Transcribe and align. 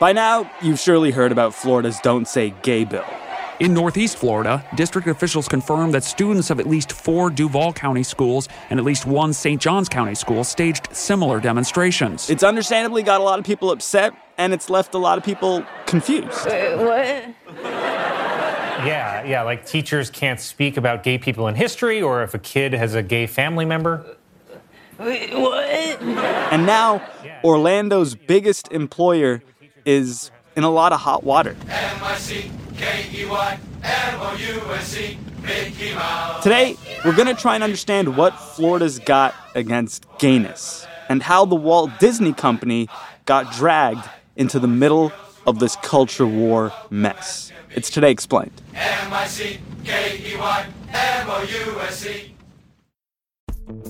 By 0.00 0.14
now, 0.14 0.50
you've 0.62 0.80
surely 0.80 1.10
heard 1.10 1.30
about 1.30 1.54
Florida's 1.54 2.00
Don't 2.00 2.26
Say 2.26 2.54
Gay 2.62 2.84
bill. 2.86 3.04
In 3.58 3.74
Northeast 3.74 4.16
Florida, 4.16 4.64
district 4.74 5.06
officials 5.06 5.46
confirmed 5.46 5.92
that 5.92 6.04
students 6.04 6.48
of 6.48 6.58
at 6.58 6.66
least 6.66 6.92
four 6.92 7.28
Duval 7.28 7.74
County 7.74 8.02
schools 8.02 8.48
and 8.70 8.80
at 8.80 8.86
least 8.86 9.04
one 9.04 9.34
St. 9.34 9.60
Johns 9.60 9.90
County 9.90 10.14
school 10.14 10.42
staged 10.42 10.88
similar 10.96 11.38
demonstrations. 11.38 12.30
It's 12.30 12.42
understandably 12.42 13.02
got 13.02 13.20
a 13.20 13.24
lot 13.24 13.38
of 13.38 13.44
people 13.44 13.70
upset, 13.72 14.14
and 14.38 14.54
it's 14.54 14.70
left 14.70 14.94
a 14.94 14.98
lot 14.98 15.18
of 15.18 15.24
people 15.24 15.66
confused. 15.84 16.46
Wait, 16.46 16.76
what? 16.76 17.34
Yeah, 18.86 19.22
yeah, 19.26 19.42
like 19.42 19.66
teachers 19.66 20.08
can't 20.08 20.40
speak 20.40 20.78
about 20.78 21.02
gay 21.02 21.18
people 21.18 21.46
in 21.46 21.54
history 21.54 22.00
or 22.00 22.22
if 22.22 22.32
a 22.32 22.38
kid 22.38 22.72
has 22.72 22.94
a 22.94 23.02
gay 23.02 23.26
family 23.26 23.66
member. 23.66 24.16
Wait, 24.98 25.34
what? 25.34 25.66
And 25.66 26.64
now, 26.64 27.06
Orlando's 27.44 28.14
biggest 28.14 28.72
employer 28.72 29.42
is 29.84 30.30
in 30.56 30.64
a 30.64 30.70
lot 30.70 30.92
of 30.92 31.00
hot 31.00 31.24
water. 31.24 31.56
Today, 36.42 36.76
we're 37.04 37.16
going 37.16 37.34
to 37.34 37.34
try 37.34 37.54
and 37.54 37.64
understand 37.64 38.16
what 38.16 38.30
Florida's 38.38 38.98
got 38.98 39.34
against 39.54 40.06
gayness 40.18 40.86
and 41.08 41.22
how 41.22 41.44
the 41.44 41.56
Walt 41.56 41.90
Disney 41.98 42.32
Company 42.32 42.88
got 43.26 43.52
dragged 43.52 44.08
into 44.36 44.58
the 44.58 44.68
middle 44.68 45.12
of 45.46 45.58
this 45.58 45.76
culture 45.76 46.26
war 46.26 46.72
mess. 46.90 47.52
It's 47.74 47.90
Today 47.90 48.10
Explained. 48.10 48.52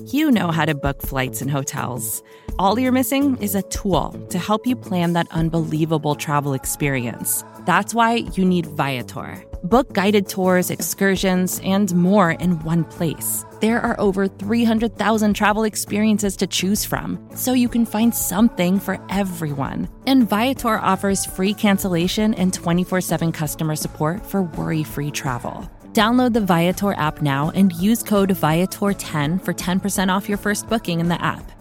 You 0.05 0.31
know 0.31 0.51
how 0.51 0.65
to 0.65 0.75
book 0.75 1.01
flights 1.01 1.41
and 1.41 1.49
hotels. 1.49 2.21
All 2.61 2.77
you're 2.77 2.91
missing 2.91 3.37
is 3.37 3.55
a 3.55 3.63
tool 3.63 4.11
to 4.29 4.37
help 4.37 4.67
you 4.67 4.75
plan 4.75 5.13
that 5.13 5.25
unbelievable 5.31 6.13
travel 6.13 6.53
experience. 6.53 7.43
That's 7.65 7.91
why 7.91 8.17
you 8.35 8.45
need 8.45 8.67
Viator. 8.67 9.43
Book 9.63 9.93
guided 9.93 10.29
tours, 10.29 10.69
excursions, 10.69 11.59
and 11.63 11.91
more 11.95 12.29
in 12.29 12.59
one 12.59 12.83
place. 12.83 13.47
There 13.61 13.81
are 13.81 13.99
over 13.99 14.27
300,000 14.27 15.33
travel 15.33 15.63
experiences 15.63 16.35
to 16.35 16.45
choose 16.45 16.85
from, 16.85 17.17
so 17.33 17.53
you 17.53 17.67
can 17.67 17.83
find 17.83 18.13
something 18.13 18.79
for 18.79 19.03
everyone. 19.09 19.89
And 20.05 20.29
Viator 20.29 20.77
offers 20.77 21.25
free 21.25 21.55
cancellation 21.55 22.35
and 22.35 22.53
24 22.53 23.01
7 23.01 23.31
customer 23.31 23.75
support 23.75 24.23
for 24.23 24.43
worry 24.43 24.83
free 24.83 25.09
travel. 25.09 25.67
Download 25.93 26.31
the 26.31 26.45
Viator 26.45 26.93
app 26.93 27.23
now 27.23 27.49
and 27.55 27.73
use 27.73 28.03
code 28.03 28.29
Viator10 28.29 29.43
for 29.43 29.53
10% 29.55 30.13
off 30.13 30.29
your 30.29 30.37
first 30.37 30.69
booking 30.69 30.99
in 30.99 31.09
the 31.09 31.19
app. 31.19 31.50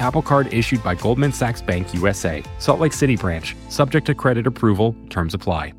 Apple 0.00 0.22
Card 0.22 0.52
issued 0.52 0.82
by 0.82 0.94
Goldman 0.94 1.32
Sachs 1.32 1.62
Bank 1.62 1.94
USA, 1.94 2.42
Salt 2.58 2.80
Lake 2.80 2.92
City 2.92 3.16
branch, 3.16 3.54
subject 3.68 4.06
to 4.06 4.14
credit 4.14 4.46
approval, 4.46 4.96
terms 5.08 5.34
apply. 5.34 5.72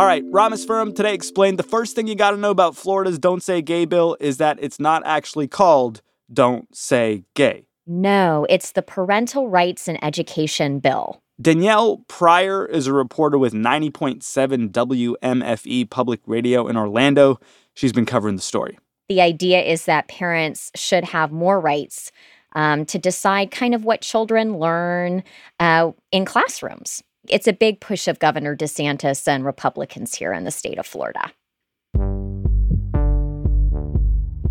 All 0.00 0.06
right, 0.06 0.24
Rameswaram 0.32 0.94
today 0.94 1.12
explained 1.12 1.58
the 1.58 1.62
first 1.62 1.94
thing 1.94 2.06
you 2.06 2.14
got 2.14 2.30
to 2.30 2.38
know 2.38 2.50
about 2.50 2.74
Florida's 2.74 3.18
Don't 3.18 3.42
Say 3.42 3.60
Gay 3.60 3.84
bill 3.84 4.16
is 4.18 4.38
that 4.38 4.56
it's 4.58 4.80
not 4.80 5.02
actually 5.04 5.46
called 5.46 6.00
Don't 6.32 6.74
Say 6.74 7.24
Gay. 7.34 7.66
No, 7.86 8.46
it's 8.48 8.72
the 8.72 8.80
Parental 8.80 9.48
Rights 9.48 9.88
and 9.88 10.02
Education 10.02 10.78
Bill. 10.78 11.20
Danielle 11.40 12.04
Prieur 12.06 12.66
is 12.66 12.86
a 12.86 12.92
reporter 12.92 13.38
with 13.38 13.54
90.7 13.54 14.70
WMFE 14.70 15.88
Public 15.88 16.20
Radio 16.26 16.68
in 16.68 16.76
Orlando. 16.76 17.40
She's 17.74 17.92
been 17.92 18.04
covering 18.04 18.36
the 18.36 18.42
story. 18.42 18.78
The 19.08 19.22
idea 19.22 19.62
is 19.62 19.86
that 19.86 20.08
parents 20.08 20.70
should 20.74 21.04
have 21.04 21.32
more 21.32 21.58
rights 21.58 22.12
um, 22.54 22.84
to 22.86 22.98
decide 22.98 23.50
kind 23.50 23.74
of 23.74 23.84
what 23.84 24.02
children 24.02 24.58
learn 24.58 25.22
uh, 25.58 25.92
in 26.12 26.26
classrooms. 26.26 27.02
It's 27.28 27.48
a 27.48 27.52
big 27.52 27.80
push 27.80 28.06
of 28.06 28.18
Governor 28.18 28.54
DeSantis 28.54 29.26
and 29.26 29.44
Republicans 29.44 30.14
here 30.14 30.32
in 30.32 30.44
the 30.44 30.50
state 30.50 30.78
of 30.78 30.86
Florida. 30.86 31.32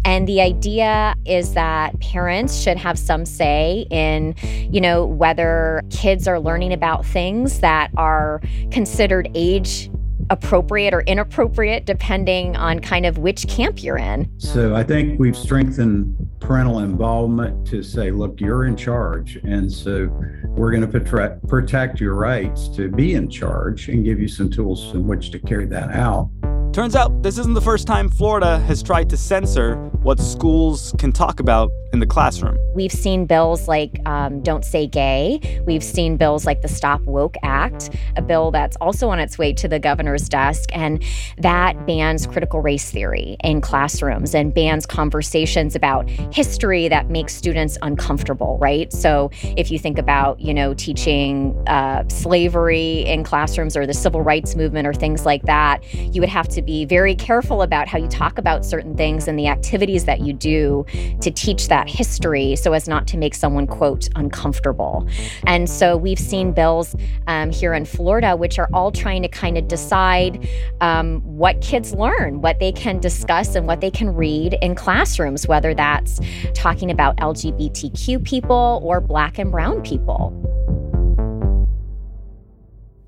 And 0.10 0.28
the 0.28 0.42
idea 0.42 1.14
is 1.26 1.54
that 1.54 2.00
parents 2.00 2.60
should 2.60 2.78
have 2.78 2.98
some 2.98 3.28
say 3.28 3.86
in, 3.92 4.34
you 4.42 4.82
know, 4.82 5.06
whether 5.06 5.84
kids 5.92 6.28
are 6.28 6.40
learning 6.40 6.74
about 6.74 7.06
things 7.06 7.60
that 7.60 7.92
are 7.96 8.42
considered 8.72 9.30
age 9.36 9.92
appropriate 10.32 10.96
or 10.96 11.02
inappropriate 11.02 11.86
depending 11.86 12.56
on 12.56 12.80
kind 12.80 13.06
of 13.06 13.20
which 13.20 13.48
camp 13.48 13.84
you're 13.84 14.00
in. 14.00 14.28
So 14.40 14.76
I 14.76 14.82
think 14.82 15.20
we've 15.20 15.38
strengthened 15.38 16.16
parental 16.40 16.80
involvement 16.80 17.68
to 17.68 17.84
say, 17.84 18.10
look, 18.10 18.42
you're 18.42 18.66
in 18.66 18.76
charge. 18.76 19.36
And 19.44 19.72
so 19.72 20.08
we're 20.46 20.72
going 20.72 20.90
to 20.90 21.38
protect 21.48 22.00
your 22.00 22.16
rights 22.16 22.68
to 22.70 22.90
be 22.90 23.14
in 23.14 23.30
charge 23.30 23.90
and 23.90 24.04
give 24.04 24.20
you 24.20 24.28
some 24.28 24.50
tools 24.50 24.92
in 24.96 25.08
which 25.08 25.30
to 25.32 25.40
carry 25.40 25.68
that 25.68 25.92
out. 25.92 26.32
Turns 26.72 26.96
out 26.96 27.24
this 27.24 27.40
isn't 27.40 27.56
the 27.56 27.62
first 27.62 27.88
time 27.88 28.10
Florida 28.10 28.60
has 28.60 28.84
tried 28.84 29.10
to 29.10 29.18
censor 29.18 29.76
what 30.04 30.20
schools 30.20 30.94
can 31.00 31.12
talk 31.12 31.40
about 31.40 31.72
in 31.92 32.00
the 32.00 32.06
classroom. 32.06 32.58
We've 32.76 32.92
seen 32.92 33.26
bills 33.26 33.68
like 33.68 34.00
um, 34.06 34.42
Don't 34.42 34.64
Say 34.64 34.88
Gay. 34.88 35.62
We've 35.66 35.84
seen 35.84 36.18
bills 36.18 36.46
like 36.46 36.62
the 36.62 36.68
Stop 36.68 37.02
Woke 37.02 37.36
Act, 37.44 37.90
a 38.16 38.22
bill 38.22 38.52
that's 38.52 38.78
also 38.78 39.10
on 39.10 39.20
its 39.20 39.38
way 39.38 39.54
to 39.54 39.68
the 39.68 39.80
governor's 39.80 40.30
desk, 40.30 40.70
and 40.74 41.04
that 41.38 41.86
bans 41.88 42.28
critical 42.28 42.62
race 42.62 42.92
theory 42.92 43.38
in 43.44 43.62
classrooms 43.62 44.36
and 44.36 44.54
bans 44.54 44.86
conversations 44.86 45.76
about 45.76 46.08
history 46.10 46.88
that 46.88 47.10
makes 47.10 47.34
students 47.34 47.78
uncomfortable, 47.82 48.58
right? 48.60 48.92
So 48.94 49.32
if 49.58 49.72
you 49.72 49.80
think 49.80 49.98
about, 49.98 50.40
you 50.40 50.54
know, 50.54 50.74
teaching 50.74 51.58
uh, 51.68 52.08
slavery 52.08 53.00
in 53.06 53.24
classrooms 53.24 53.76
or 53.76 53.88
the 53.88 53.94
civil 53.94 54.22
rights 54.22 54.56
movement 54.56 54.88
or 54.88 54.94
things 54.94 55.26
like 55.26 55.44
that, 55.44 55.84
you 55.94 56.22
would 56.22 56.30
have 56.30 56.48
to 56.50 56.62
be 56.62 56.86
very 56.86 57.16
careful 57.16 57.62
about 57.62 57.88
how 57.88 57.98
you 57.98 58.08
talk 58.08 58.38
about 58.38 58.64
certain 58.64 58.96
things 58.96 59.28
and 59.28 59.40
the 59.40 59.48
activities 59.48 60.06
that 60.06 60.20
you 60.22 60.34
do 60.34 60.86
to 61.22 61.32
teach 61.32 61.68
that 61.68 61.79
that 61.80 61.90
history 61.90 62.58
so 62.58 62.74
as 62.74 62.90
not 62.90 63.08
to 63.08 63.18
make 63.18 63.34
someone, 63.34 63.66
quote, 63.66 64.10
uncomfortable. 64.16 65.08
And 65.48 65.70
so 65.70 65.96
we've 65.96 66.20
seen 66.20 66.52
bills 66.52 66.94
um, 67.28 67.52
here 67.52 67.74
in 67.74 67.86
Florida, 67.86 68.36
which 68.36 68.60
are 68.60 68.70
all 68.74 68.92
trying 68.92 69.22
to 69.22 69.30
kind 69.30 69.58
of 69.58 69.70
decide 69.70 70.46
um, 70.82 71.22
what 71.22 71.62
kids 71.62 71.94
learn, 71.94 72.42
what 72.42 72.60
they 72.60 72.74
can 72.74 73.00
discuss, 73.00 73.56
and 73.56 73.66
what 73.66 73.80
they 73.80 73.90
can 73.90 74.14
read 74.14 74.58
in 74.62 74.76
classrooms, 74.76 75.48
whether 75.48 75.74
that's 75.74 76.20
talking 76.54 76.92
about 76.92 77.16
LGBTQ 77.18 78.26
people 78.26 78.82
or 78.84 79.00
Black 79.00 79.40
and 79.40 79.50
Brown 79.50 79.82
people. 79.82 80.36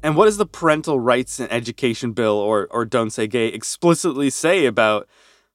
And 0.02 0.16
what 0.16 0.26
does 0.26 0.38
the 0.38 0.46
Parental 0.46 0.98
Rights 0.98 1.42
and 1.42 1.52
Education 1.52 2.14
Bill, 2.14 2.38
or, 2.38 2.68
or 2.72 2.86
Don't 2.86 3.12
Say 3.12 3.28
Gay, 3.28 3.48
explicitly 3.48 4.30
say 4.30 4.66
about, 4.66 5.10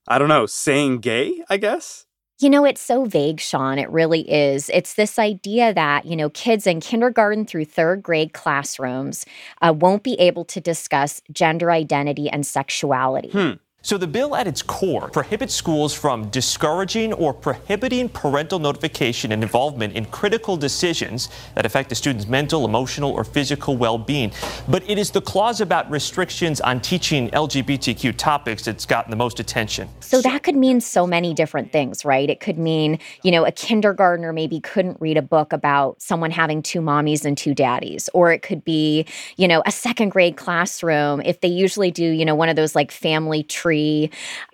I 0.07 0.19
don't 0.19 0.29
know, 0.29 0.45
saying 0.45 0.99
gay, 0.99 1.43
I 1.49 1.57
guess? 1.57 2.06
You 2.38 2.50
know, 2.50 2.67
it's 2.67 2.83
so 2.83 3.06
vague, 3.06 3.41
Sean. 3.41 3.79
It 3.79 3.88
really 3.91 4.31
is. 4.31 4.69
It's 4.69 4.93
this 4.94 5.19
idea 5.19 5.73
that, 5.73 6.05
you 6.05 6.17
know, 6.17 6.29
kids 6.31 6.67
in 6.67 6.81
kindergarten 6.81 7.47
through 7.47 7.65
third 7.65 8.03
grade 8.03 8.35
classrooms 8.35 9.25
uh, 9.62 9.73
won't 9.73 10.03
be 10.03 10.15
able 10.21 10.44
to 10.47 10.61
discuss 10.61 11.23
gender 11.33 11.71
identity 11.71 12.29
and 12.29 12.47
sexuality. 12.47 13.31
Hmm. 13.31 13.53
So 13.87 13.96
the 13.96 14.08
bill 14.08 14.34
at 14.34 14.49
its 14.49 14.62
core 14.62 15.08
prohibits 15.11 15.55
schools 15.55 15.94
from 15.94 16.28
discouraging 16.31 17.12
or 17.12 17.32
prohibiting 17.32 18.08
parental 18.08 18.58
notification 18.58 19.31
and 19.31 19.44
involvement 19.44 19.94
in 19.94 20.06
critical 20.06 20.56
decisions 20.56 21.28
that 21.55 21.64
affect 21.64 21.90
the 21.90 21.94
student's 21.94 22.26
mental, 22.26 22.64
emotional, 22.64 23.12
or 23.12 23.23
physical 23.23 23.76
well-being. 23.76 24.32
But 24.67 24.82
it 24.90 24.99
is 24.99 25.12
the 25.12 25.20
clause 25.20 25.61
about 25.61 25.88
restrictions 25.88 26.61
on 26.61 26.81
teaching 26.81 27.31
LGBTQ 27.31 28.17
topics 28.17 28.64
that's 28.64 28.87
gotten 28.87 29.12
the 29.12 29.17
most 29.17 29.38
attention. 29.38 29.88
So 30.00 30.20
that 30.20 30.43
could 30.43 30.56
mean 30.56 30.81
so 30.81 31.06
many 31.06 31.32
different 31.32 31.70
things, 31.70 32.05
right? 32.05 32.28
It 32.28 32.40
could 32.40 32.58
mean, 32.58 32.99
you 33.23 33.31
know, 33.31 33.46
a 33.46 33.52
kindergartner 33.52 34.32
maybe 34.32 34.58
couldn't 34.58 35.00
read 35.00 35.17
a 35.17 35.23
book 35.23 35.52
about 35.52 36.02
someone 36.02 36.32
having 36.32 36.61
two 36.61 36.81
mommies 36.81 37.25
and 37.25 37.38
two 37.38 37.55
daddies, 37.55 38.11
or 38.12 38.32
it 38.32 38.43
could 38.43 38.64
be, 38.64 39.06
you 39.37 39.46
know, 39.46 39.62
a 39.64 39.70
second 39.70 40.08
grade 40.08 40.37
classroom 40.37 41.20
if 41.20 41.40
they 41.40 41.46
usually 41.46 41.93
do, 41.93 42.05
you 42.05 42.25
know, 42.25 42.34
one 42.34 42.49
of 42.49 42.56
those 42.56 42.75
like 42.75 42.90
family 42.90 43.44
tree 43.44 43.75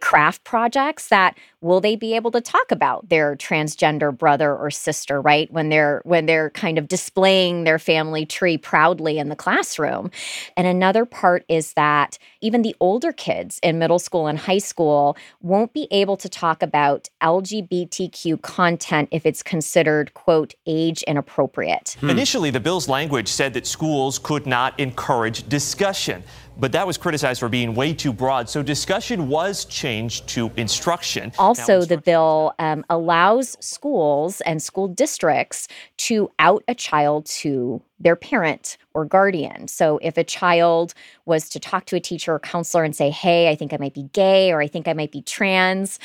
craft 0.00 0.44
projects 0.44 1.08
that 1.08 1.36
will 1.62 1.80
they 1.80 1.96
be 1.96 2.14
able 2.14 2.30
to 2.32 2.40
talk 2.40 2.70
about 2.70 3.08
their 3.08 3.36
transgender 3.36 4.16
brother 4.16 4.54
or 4.54 4.70
sister, 4.70 5.20
right? 5.20 5.50
When 5.50 5.68
they're 5.68 6.02
when 6.04 6.26
they're 6.26 6.50
kind 6.50 6.76
of 6.76 6.88
displaying 6.88 7.64
their 7.64 7.78
family 7.78 8.26
tree 8.26 8.58
proudly 8.58 9.18
in 9.18 9.28
the 9.28 9.36
classroom. 9.36 10.10
And 10.56 10.66
another 10.66 11.06
part 11.06 11.44
is 11.48 11.72
that 11.74 12.18
even 12.40 12.62
the 12.62 12.74
older 12.80 13.12
kids 13.12 13.60
in 13.62 13.78
middle 13.78 14.00
school 14.00 14.26
and 14.26 14.38
high 14.38 14.58
school 14.58 15.16
won't 15.40 15.72
be 15.72 15.86
able 15.90 16.16
to 16.18 16.28
talk 16.28 16.62
about 16.62 17.08
LGBTQ 17.22 18.42
content 18.42 19.08
if 19.12 19.24
it's 19.24 19.42
considered 19.42 20.12
quote 20.14 20.54
age 20.66 21.02
inappropriate. 21.04 21.96
Hmm. 22.00 22.10
Initially, 22.10 22.50
the 22.50 22.60
bill's 22.60 22.88
language 22.88 23.28
said 23.28 23.54
that 23.54 23.66
schools 23.66 24.18
could 24.18 24.46
not 24.46 24.78
encourage 24.80 25.48
discussion 25.48 26.24
but 26.58 26.72
that 26.72 26.86
was 26.86 26.98
criticized 26.98 27.40
for 27.40 27.48
being 27.48 27.74
way 27.74 27.94
too 27.94 28.12
broad. 28.12 28.48
So 28.48 28.62
discussion 28.62 29.28
was 29.28 29.64
changed 29.64 30.28
to 30.28 30.50
instruction. 30.56 31.32
Also, 31.60 31.84
the 31.84 31.98
bill 31.98 32.54
um, 32.58 32.84
allows 32.90 33.56
schools 33.60 34.40
and 34.42 34.62
school 34.62 34.88
districts 34.88 35.68
to 35.98 36.30
out 36.38 36.62
a 36.68 36.74
child 36.74 37.26
to 37.26 37.82
their 38.00 38.16
parent 38.16 38.76
or 38.94 39.04
guardian. 39.04 39.68
So 39.68 39.98
if 40.02 40.16
a 40.16 40.24
child 40.24 40.94
was 41.24 41.48
to 41.50 41.60
talk 41.60 41.86
to 41.86 41.96
a 41.96 42.00
teacher 42.00 42.34
or 42.34 42.40
counselor 42.40 42.84
and 42.84 42.94
say, 42.94 43.10
hey, 43.10 43.48
I 43.48 43.54
think 43.54 43.72
I 43.72 43.76
might 43.78 43.94
be 43.94 44.08
gay 44.12 44.52
or 44.52 44.60
I 44.60 44.66
think 44.66 44.88
I 44.88 44.92
might 44.92 45.12
be 45.12 45.22
trans, 45.22 45.98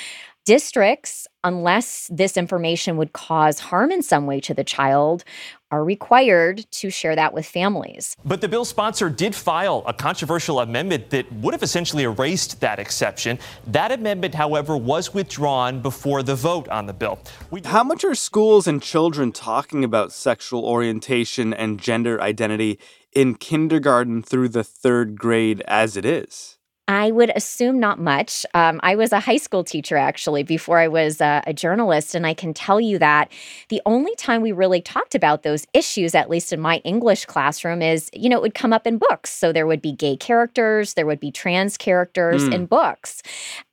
districts, 0.46 1.28
unless 1.48 2.10
this 2.12 2.36
information 2.36 2.98
would 2.98 3.14
cause 3.14 3.60
harm 3.60 3.90
in 3.90 4.04
some 4.04 4.26
way 4.26 4.40
to 4.42 4.54
the 4.54 4.66
child, 4.66 5.24
are 5.72 5.84
required 5.84 6.66
to 6.72 6.90
share 6.90 7.16
that 7.16 7.34
with 7.34 7.46
families. 7.46 8.16
But 8.24 8.42
the 8.42 8.48
bill 8.48 8.66
sponsor 8.66 9.10
did 9.10 9.34
file 9.34 9.84
a 9.88 9.94
controversial 9.94 10.60
amendment 10.60 11.10
that 11.12 11.32
would 11.34 11.54
have 11.54 11.64
essentially 11.64 12.04
erased 12.04 12.60
that 12.62 12.80
exception. 12.80 13.40
That 13.66 13.92
amendment, 13.92 14.36
however, 14.36 14.78
was 14.78 15.14
withdrawn 15.14 15.82
before 15.82 16.22
the 16.22 16.36
vote 16.36 16.68
on 16.70 16.86
the 16.86 16.94
bill. 16.94 17.20
We- 17.50 17.62
How 17.66 17.84
much 17.84 18.04
are 18.04 18.16
schools 18.16 18.68
and 18.68 18.82
children 18.82 19.32
talking 19.32 19.84
about 19.84 20.12
sexual 20.12 20.66
orientation 20.66 21.54
and 21.54 21.80
gender 21.80 22.22
identity 22.22 22.80
in 23.14 23.36
kindergarten 23.36 24.22
through 24.22 24.50
the 24.50 24.64
third 24.64 25.18
grade 25.18 25.62
as 25.68 25.96
it 25.98 26.06
is? 26.06 26.57
I 26.88 27.12
would 27.12 27.32
assume 27.36 27.80
not 27.80 28.00
much. 28.00 28.46
Um, 28.54 28.80
I 28.82 28.96
was 28.96 29.12
a 29.12 29.20
high 29.20 29.38
school 29.38 29.64
teacher 29.64 29.98
actually 29.98 30.44
before 30.44 30.80
I 30.80 30.88
was 30.88 31.20
a, 31.20 31.44
a 31.46 31.54
journalist, 31.54 32.16
and 32.16 32.26
I 32.26 32.34
can 32.34 32.54
tell 32.54 32.80
you 32.80 32.98
that 33.00 33.30
the 33.68 33.82
only 33.86 34.16
time 34.16 34.42
we 34.42 34.54
really 34.54 34.82
talked 34.82 35.14
about 35.14 35.44
those 35.44 35.68
issues, 35.74 36.16
at 36.16 36.30
least 36.30 36.54
in 36.54 36.62
my 36.62 36.78
English 36.78 37.26
classroom, 37.26 37.82
is 37.82 38.10
you 38.14 38.30
know 38.30 38.38
it 38.38 38.42
would 38.42 38.56
come 38.56 38.72
up 38.72 38.88
in 38.88 38.98
books. 38.98 39.32
So 39.32 39.52
there 39.52 39.68
would 39.68 39.82
be 39.82 39.92
gay 39.92 40.16
characters, 40.16 40.94
there 40.94 41.06
would 41.06 41.20
be 41.20 41.32
trans 41.32 41.78
characters 41.78 42.48
mm. 42.48 42.54
in 42.54 42.66
books, 42.66 43.22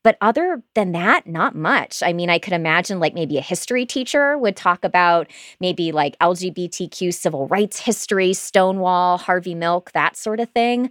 but 0.05 0.19
other 0.21 0.63
than 0.75 0.93
that, 0.93 1.27
not 1.27 1.57
much. 1.57 2.03
I 2.03 2.13
mean, 2.13 2.29
I 2.29 2.39
could 2.39 2.53
imagine 2.53 3.01
like 3.01 3.15
maybe 3.15 3.39
a 3.39 3.41
history 3.41 3.87
teacher 3.87 4.37
would 4.37 4.55
talk 4.55 4.85
about 4.85 5.31
maybe 5.61 5.93
like 5.93 6.19
LGBTQ 6.19 7.13
civil 7.13 7.49
rights 7.49 7.81
history, 7.81 8.35
Stonewall, 8.35 9.17
Harvey 9.17 9.55
Milk, 9.55 9.91
that 9.93 10.17
sort 10.17 10.41
of 10.41 10.51
thing. 10.51 10.91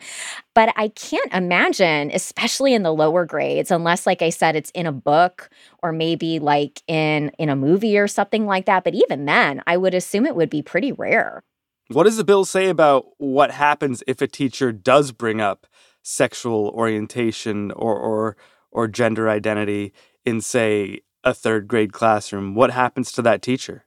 But 0.56 0.74
I 0.76 0.88
can't 0.90 1.32
imagine, 1.32 2.10
especially 2.12 2.74
in 2.74 2.82
the 2.82 2.94
lower 2.94 3.26
grades, 3.26 3.70
unless 3.70 4.08
like 4.08 4.24
I 4.24 4.32
said 4.32 4.56
it's 4.56 4.72
in 4.72 4.88
a 4.88 4.92
book 4.92 5.52
or 5.84 5.92
maybe 5.92 6.40
like 6.40 6.82
in 6.88 7.30
in 7.38 7.50
a 7.50 7.56
movie 7.56 8.00
or 8.00 8.08
something 8.08 8.48
like 8.48 8.66
that, 8.66 8.84
but 8.84 8.96
even 8.96 9.26
then, 9.26 9.62
I 9.68 9.78
would 9.78 9.94
assume 9.94 10.26
it 10.26 10.36
would 10.36 10.50
be 10.50 10.64
pretty 10.64 10.92
rare. 10.92 11.44
What 11.90 12.06
does 12.06 12.18
the 12.18 12.24
bill 12.24 12.46
say 12.46 12.70
about 12.70 13.06
what 13.18 13.52
happens 13.52 14.02
if 14.08 14.22
a 14.22 14.28
teacher 14.28 14.72
does 14.72 15.12
bring 15.12 15.40
up 15.40 15.68
sexual 16.02 16.70
orientation 16.76 17.72
or 17.72 17.96
or 17.96 18.38
or 18.74 18.88
gender 18.88 19.30
identity 19.30 19.94
in, 20.26 20.42
say, 20.42 21.02
a 21.24 21.34
third 21.34 21.68
grade 21.68 21.94
classroom, 21.94 22.56
what 22.56 22.72
happens 22.72 23.12
to 23.14 23.22
that 23.22 23.42
teacher? 23.42 23.86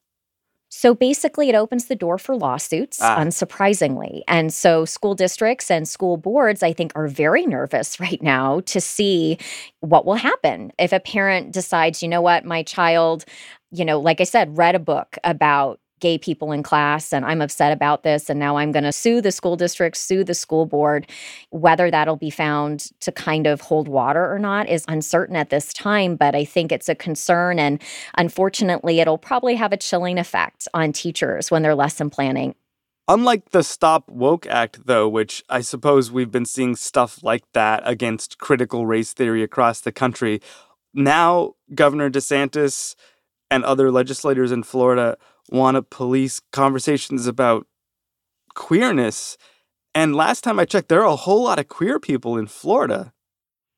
So 0.68 0.94
basically, 0.94 1.48
it 1.48 1.54
opens 1.54 1.86
the 1.86 1.94
door 1.94 2.18
for 2.18 2.36
lawsuits, 2.36 3.00
ah. 3.00 3.18
unsurprisingly. 3.18 4.22
And 4.26 4.52
so, 4.52 4.84
school 4.84 5.14
districts 5.14 5.70
and 5.70 5.88
school 5.88 6.16
boards, 6.16 6.62
I 6.62 6.72
think, 6.72 6.92
are 6.94 7.06
very 7.06 7.46
nervous 7.46 8.00
right 8.00 8.22
now 8.22 8.60
to 8.60 8.80
see 8.80 9.38
what 9.80 10.04
will 10.04 10.16
happen 10.16 10.72
if 10.78 10.92
a 10.92 11.00
parent 11.00 11.52
decides, 11.52 12.02
you 12.02 12.08
know 12.08 12.20
what, 12.20 12.44
my 12.44 12.62
child, 12.62 13.24
you 13.70 13.84
know, 13.84 14.00
like 14.00 14.20
I 14.20 14.24
said, 14.24 14.58
read 14.58 14.74
a 14.74 14.80
book 14.80 15.16
about 15.22 15.80
gay 16.00 16.18
people 16.18 16.52
in 16.52 16.62
class 16.62 17.12
and 17.12 17.24
I'm 17.24 17.40
upset 17.40 17.72
about 17.72 18.02
this 18.02 18.28
and 18.28 18.38
now 18.38 18.56
I'm 18.56 18.72
going 18.72 18.84
to 18.84 18.92
sue 18.92 19.20
the 19.20 19.32
school 19.32 19.56
district, 19.56 19.96
sue 19.96 20.24
the 20.24 20.34
school 20.34 20.66
board. 20.66 21.08
Whether 21.50 21.90
that'll 21.90 22.16
be 22.16 22.30
found 22.30 22.90
to 23.00 23.12
kind 23.12 23.46
of 23.46 23.60
hold 23.60 23.88
water 23.88 24.32
or 24.32 24.38
not 24.38 24.68
is 24.68 24.84
uncertain 24.88 25.36
at 25.36 25.50
this 25.50 25.72
time, 25.72 26.16
but 26.16 26.34
I 26.34 26.44
think 26.44 26.72
it's 26.72 26.88
a 26.88 26.94
concern 26.94 27.58
and 27.58 27.82
unfortunately 28.18 29.00
it'll 29.00 29.18
probably 29.18 29.54
have 29.54 29.72
a 29.72 29.76
chilling 29.76 30.18
effect 30.18 30.68
on 30.74 30.92
teachers 30.92 31.50
when 31.50 31.62
they're 31.62 31.74
lesson 31.74 32.10
planning. 32.10 32.54
Unlike 33.08 33.50
the 33.50 33.62
Stop 33.62 34.10
Woke 34.10 34.48
Act, 34.48 34.86
though, 34.86 35.08
which 35.08 35.44
I 35.48 35.60
suppose 35.60 36.10
we've 36.10 36.32
been 36.32 36.44
seeing 36.44 36.74
stuff 36.74 37.22
like 37.22 37.44
that 37.52 37.82
against 37.84 38.38
critical 38.38 38.84
race 38.84 39.12
theory 39.12 39.44
across 39.44 39.80
the 39.80 39.92
country, 39.92 40.40
now 40.92 41.54
Governor 41.72 42.10
DeSantis 42.10 42.96
and 43.48 43.64
other 43.64 43.92
legislators 43.92 44.50
in 44.50 44.64
Florida 44.64 45.16
want 45.50 45.76
to 45.76 45.82
police 45.82 46.40
conversations 46.52 47.26
about 47.26 47.66
queerness. 48.54 49.36
And 49.94 50.14
last 50.16 50.42
time 50.42 50.58
I 50.58 50.64
checked, 50.64 50.88
there 50.88 51.02
are 51.02 51.12
a 51.12 51.16
whole 51.16 51.44
lot 51.44 51.58
of 51.58 51.68
queer 51.68 51.98
people 51.98 52.36
in 52.36 52.46
Florida. 52.46 53.12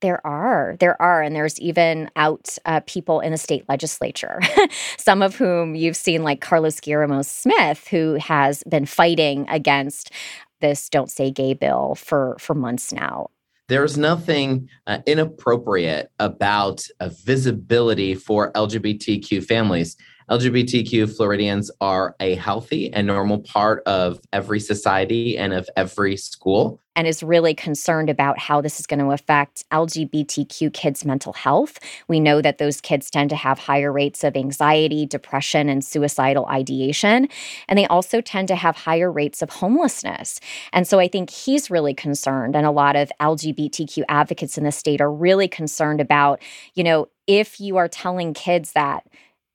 There 0.01 0.25
are, 0.25 0.77
there 0.79 1.01
are, 1.03 1.23
and 1.23 1.35
there's 1.35 1.59
even 1.59 2.09
out 2.15 2.57
uh, 2.65 2.81
people 2.87 3.19
in 3.19 3.33
the 3.33 3.39
state 3.39 3.65
legislature, 3.69 4.41
some 4.97 5.23
of 5.23 5.35
whom 5.35 5.75
you've 5.75 5.97
seen, 5.97 6.23
like 6.23 6.41
Carlos 6.41 6.79
Guillermo 6.79 7.23
Smith, 7.23 7.89
who 7.89 8.15
has 8.15 8.63
been 8.69 8.87
fighting 8.87 9.47
against 9.49 10.13
this 10.61 10.89
"Don't 10.89 11.11
Say 11.11 11.33
Gay" 11.33 11.53
bill 11.53 11.97
for 11.97 12.37
for 12.39 12.55
months 12.55 12.93
now. 12.93 13.31
There's 13.69 13.99
nothing 13.99 14.69
uh, 14.87 15.01
inappropriate 15.07 16.11
about 16.19 16.87
a 17.01 17.11
visibility 17.11 18.15
for 18.15 18.53
LGBTQ 18.53 19.45
families. 19.45 19.97
LGBTQ 20.31 21.17
Floridians 21.17 21.71
are 21.81 22.15
a 22.21 22.35
healthy 22.35 22.93
and 22.93 23.07
normal 23.07 23.39
part 23.39 23.83
of 23.87 24.21
every 24.31 24.61
society 24.61 25.39
and 25.39 25.55
of 25.55 25.71
every 25.75 26.19
school. 26.19 26.81
And 26.95 27.07
is 27.07 27.23
really 27.23 27.55
concerned 27.55 28.11
about 28.11 28.39
how 28.39 28.61
this 28.61 28.81
is 28.81 28.87
going 28.87 28.99
to 28.99 29.13
affect 29.13 29.65
LGBTQ 29.71 30.73
kids' 30.75 31.05
mental 31.05 31.33
health. 31.33 31.79
We 32.09 32.19
know 32.19 32.43
that 32.43 32.59
those 32.59 32.81
kids 32.81 33.09
tend 33.09 33.31
to 33.31 33.37
have 33.37 33.59
higher 33.59 33.93
rates 33.93 34.25
of 34.25 34.37
anxiety, 34.37 35.07
depression, 35.07 35.69
and 35.69 35.83
suicidal 35.83 36.47
ideation. 36.47 37.29
And 37.69 37.79
they 37.79 37.87
also 37.87 38.21
tend 38.21 38.49
to 38.49 38.57
have 38.57 38.77
higher 38.77 39.13
rates 39.13 39.43
of 39.43 39.49
homelessness. 39.49 40.41
And 40.73 40.89
so 40.89 40.99
I 40.99 41.09
think 41.09 41.31
he's 41.31 41.71
really 41.71 41.95
concerned. 41.95 42.57
And 42.57 42.67
a 42.67 42.73
lot 42.73 42.97
of 42.97 43.13
LGBTQ 43.21 44.03
advocates 44.09 44.59
in 44.59 44.65
the 44.65 44.73
state 44.73 45.01
are 45.01 45.13
really 45.13 45.47
concerned 45.47 46.01
about, 46.01 46.43
you 46.75 46.83
know, 46.83 47.07
if 47.29 47.61
you 47.61 47.77
are 47.77 47.89
telling 47.89 48.35
kids 48.35 48.73
that 48.73 49.07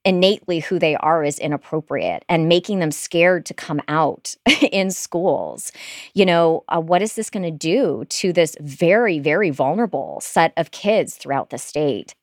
innately 0.06 0.60
who 0.60 0.80
they 0.80 0.96
are 0.98 1.24
is 1.24 1.40
inappropriate 1.40 2.24
and 2.28 2.50
making 2.50 2.80
them 2.80 2.92
scared 2.92 3.46
to 3.46 3.54
come 3.54 3.82
out 3.88 4.36
in 4.72 4.92
schools. 4.92 5.72
You 6.14 6.26
know, 6.26 6.64
uh, 6.68 6.82
what 6.82 7.02
is 7.02 7.16
this 7.16 7.30
going 7.30 7.44
to 7.44 7.52
do 7.52 8.06
to 8.10 8.34
this 8.34 8.56
very, 8.60 9.20
very 9.20 9.50
vulnerable 9.50 10.20
set 10.22 10.54
of 10.58 10.72
kids 10.72 11.16
throughout 11.16 11.50
the 11.50 11.58
state? 11.58 12.16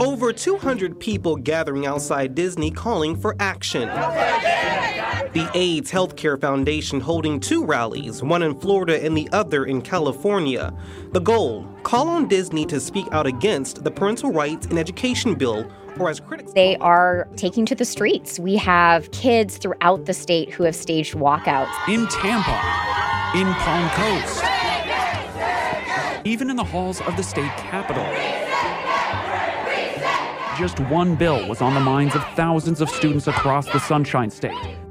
Over 0.00 0.32
200 0.32 0.98
people 0.98 1.36
gathering 1.36 1.86
outside 1.86 2.34
Disney 2.34 2.70
calling 2.70 3.14
for 3.14 3.36
action. 3.38 3.88
The 5.32 5.50
AIDS 5.54 5.90
Healthcare 5.90 6.38
Foundation 6.38 7.00
holding 7.00 7.40
two 7.40 7.64
rallies, 7.64 8.22
one 8.22 8.42
in 8.42 8.54
Florida 8.54 9.02
and 9.02 9.16
the 9.16 9.30
other 9.32 9.64
in 9.64 9.80
California. 9.80 10.74
The 11.12 11.20
goal 11.20 11.66
call 11.84 12.10
on 12.10 12.28
Disney 12.28 12.66
to 12.66 12.78
speak 12.78 13.06
out 13.12 13.26
against 13.26 13.82
the 13.82 13.90
Parental 13.90 14.30
Rights 14.30 14.66
and 14.66 14.78
Education 14.78 15.34
Bill 15.34 15.66
or 15.98 16.10
as 16.10 16.20
critics 16.20 16.52
they 16.52 16.76
are 16.78 17.28
taking 17.36 17.64
to 17.64 17.74
the 17.74 17.84
streets. 17.86 18.38
We 18.38 18.56
have 18.56 19.10
kids 19.10 19.56
throughout 19.56 20.04
the 20.04 20.12
state 20.12 20.50
who 20.50 20.64
have 20.64 20.76
staged 20.76 21.14
walkouts. 21.14 21.72
In 21.88 22.06
Tampa, 22.08 22.60
in 23.34 23.46
Palm 23.54 23.88
Coast, 23.90 24.44
even 26.26 26.50
in 26.50 26.56
the 26.56 26.64
halls 26.64 27.00
of 27.00 27.16
the 27.16 27.22
state 27.22 27.50
capitol. 27.56 28.04
Just 30.58 30.78
one 30.90 31.14
bill 31.14 31.48
was 31.48 31.62
on 31.62 31.72
the 31.72 31.80
minds 31.80 32.14
of 32.14 32.22
thousands 32.34 32.82
of 32.82 32.90
students 32.90 33.26
across 33.26 33.64
the 33.72 33.80
Sunshine 33.80 34.30
State 34.30 34.52
The 34.54 34.58
don't 34.58 34.72
say 34.72 34.81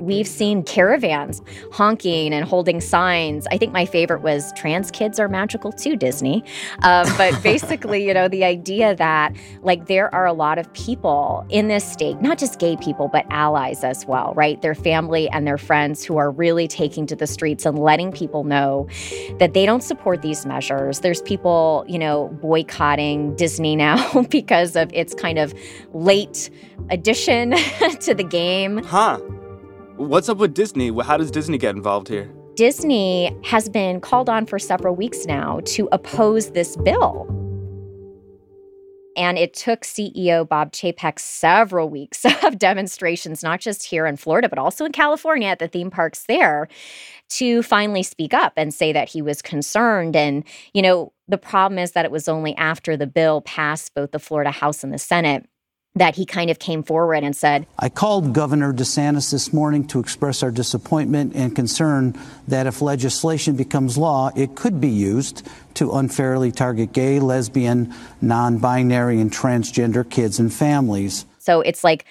We've 0.00 0.26
seen 0.26 0.62
caravans 0.62 1.42
honking 1.72 2.32
and 2.32 2.44
holding 2.44 2.80
signs. 2.80 3.46
I 3.50 3.58
think 3.58 3.72
my 3.72 3.84
favorite 3.84 4.22
was 4.22 4.52
trans 4.54 4.90
kids 4.90 5.18
are 5.18 5.28
magical 5.28 5.72
too, 5.72 5.96
Disney. 5.96 6.44
Um, 6.82 7.06
but 7.16 7.40
basically, 7.42 8.06
you 8.06 8.14
know, 8.14 8.28
the 8.28 8.44
idea 8.44 8.94
that 8.96 9.34
like 9.62 9.86
there 9.86 10.14
are 10.14 10.26
a 10.26 10.32
lot 10.32 10.58
of 10.58 10.72
people 10.72 11.46
in 11.48 11.68
this 11.68 11.90
state, 11.90 12.20
not 12.20 12.38
just 12.38 12.58
gay 12.58 12.76
people, 12.76 13.08
but 13.08 13.26
allies 13.30 13.84
as 13.84 14.06
well, 14.06 14.32
right? 14.34 14.60
Their 14.62 14.74
family 14.74 15.28
and 15.30 15.46
their 15.46 15.58
friends 15.58 16.04
who 16.04 16.16
are 16.16 16.30
really 16.30 16.68
taking 16.68 17.06
to 17.06 17.16
the 17.16 17.26
streets 17.26 17.66
and 17.66 17.78
letting 17.78 18.12
people 18.12 18.44
know 18.44 18.88
that 19.38 19.54
they 19.54 19.66
don't 19.66 19.82
support 19.82 20.22
these 20.22 20.46
measures. 20.46 21.00
There's 21.00 21.22
people, 21.22 21.84
you 21.88 21.98
know, 21.98 22.28
boycotting 22.40 23.34
Disney 23.36 23.76
now 23.88 24.22
because 24.30 24.76
of 24.76 24.92
its 24.92 25.14
kind 25.14 25.38
of 25.38 25.54
late 25.92 26.50
addition 26.90 27.50
to 28.00 28.14
the 28.14 28.24
game. 28.24 28.78
Huh. 28.84 29.07
What's 29.16 30.28
up 30.28 30.38
with 30.38 30.54
Disney? 30.54 30.92
How 31.02 31.16
does 31.16 31.30
Disney 31.30 31.58
get 31.58 31.74
involved 31.74 32.08
here? 32.08 32.30
Disney 32.54 33.36
has 33.44 33.68
been 33.68 34.00
called 34.00 34.28
on 34.28 34.46
for 34.46 34.58
several 34.58 34.94
weeks 34.94 35.26
now 35.26 35.60
to 35.64 35.88
oppose 35.92 36.50
this 36.50 36.76
bill. 36.76 37.26
And 39.16 39.36
it 39.36 39.52
took 39.52 39.80
CEO 39.80 40.48
Bob 40.48 40.72
Chapek 40.72 41.18
several 41.18 41.88
weeks 41.88 42.24
of 42.44 42.58
demonstrations, 42.58 43.42
not 43.42 43.60
just 43.60 43.84
here 43.84 44.06
in 44.06 44.16
Florida, 44.16 44.48
but 44.48 44.58
also 44.58 44.84
in 44.84 44.92
California 44.92 45.48
at 45.48 45.58
the 45.58 45.68
theme 45.68 45.90
parks 45.90 46.24
there, 46.28 46.68
to 47.30 47.62
finally 47.62 48.04
speak 48.04 48.32
up 48.32 48.52
and 48.56 48.72
say 48.72 48.92
that 48.92 49.08
he 49.08 49.20
was 49.20 49.42
concerned. 49.42 50.14
And, 50.14 50.44
you 50.72 50.82
know, 50.82 51.12
the 51.26 51.38
problem 51.38 51.78
is 51.78 51.92
that 51.92 52.04
it 52.04 52.10
was 52.10 52.28
only 52.28 52.54
after 52.56 52.96
the 52.96 53.08
bill 53.08 53.40
passed 53.40 53.94
both 53.94 54.12
the 54.12 54.20
Florida 54.20 54.52
House 54.52 54.84
and 54.84 54.94
the 54.94 54.98
Senate 54.98 55.46
that 55.98 56.16
he 56.16 56.24
kind 56.24 56.50
of 56.50 56.58
came 56.58 56.82
forward 56.82 57.22
and 57.24 57.36
said, 57.36 57.66
I 57.78 57.88
called 57.88 58.32
Governor 58.32 58.72
DeSantis 58.72 59.30
this 59.30 59.52
morning 59.52 59.86
to 59.88 60.00
express 60.00 60.42
our 60.42 60.50
disappointment 60.50 61.34
and 61.34 61.54
concern 61.54 62.18
that 62.46 62.66
if 62.66 62.80
legislation 62.80 63.56
becomes 63.56 63.98
law, 63.98 64.30
it 64.36 64.54
could 64.54 64.80
be 64.80 64.88
used 64.88 65.46
to 65.74 65.92
unfairly 65.92 66.50
target 66.50 66.92
gay, 66.92 67.20
lesbian, 67.20 67.94
non 68.20 68.58
binary, 68.58 69.20
and 69.20 69.32
transgender 69.32 70.08
kids 70.08 70.38
and 70.38 70.52
families. 70.52 71.24
So 71.38 71.60
it's 71.60 71.84
like, 71.84 72.04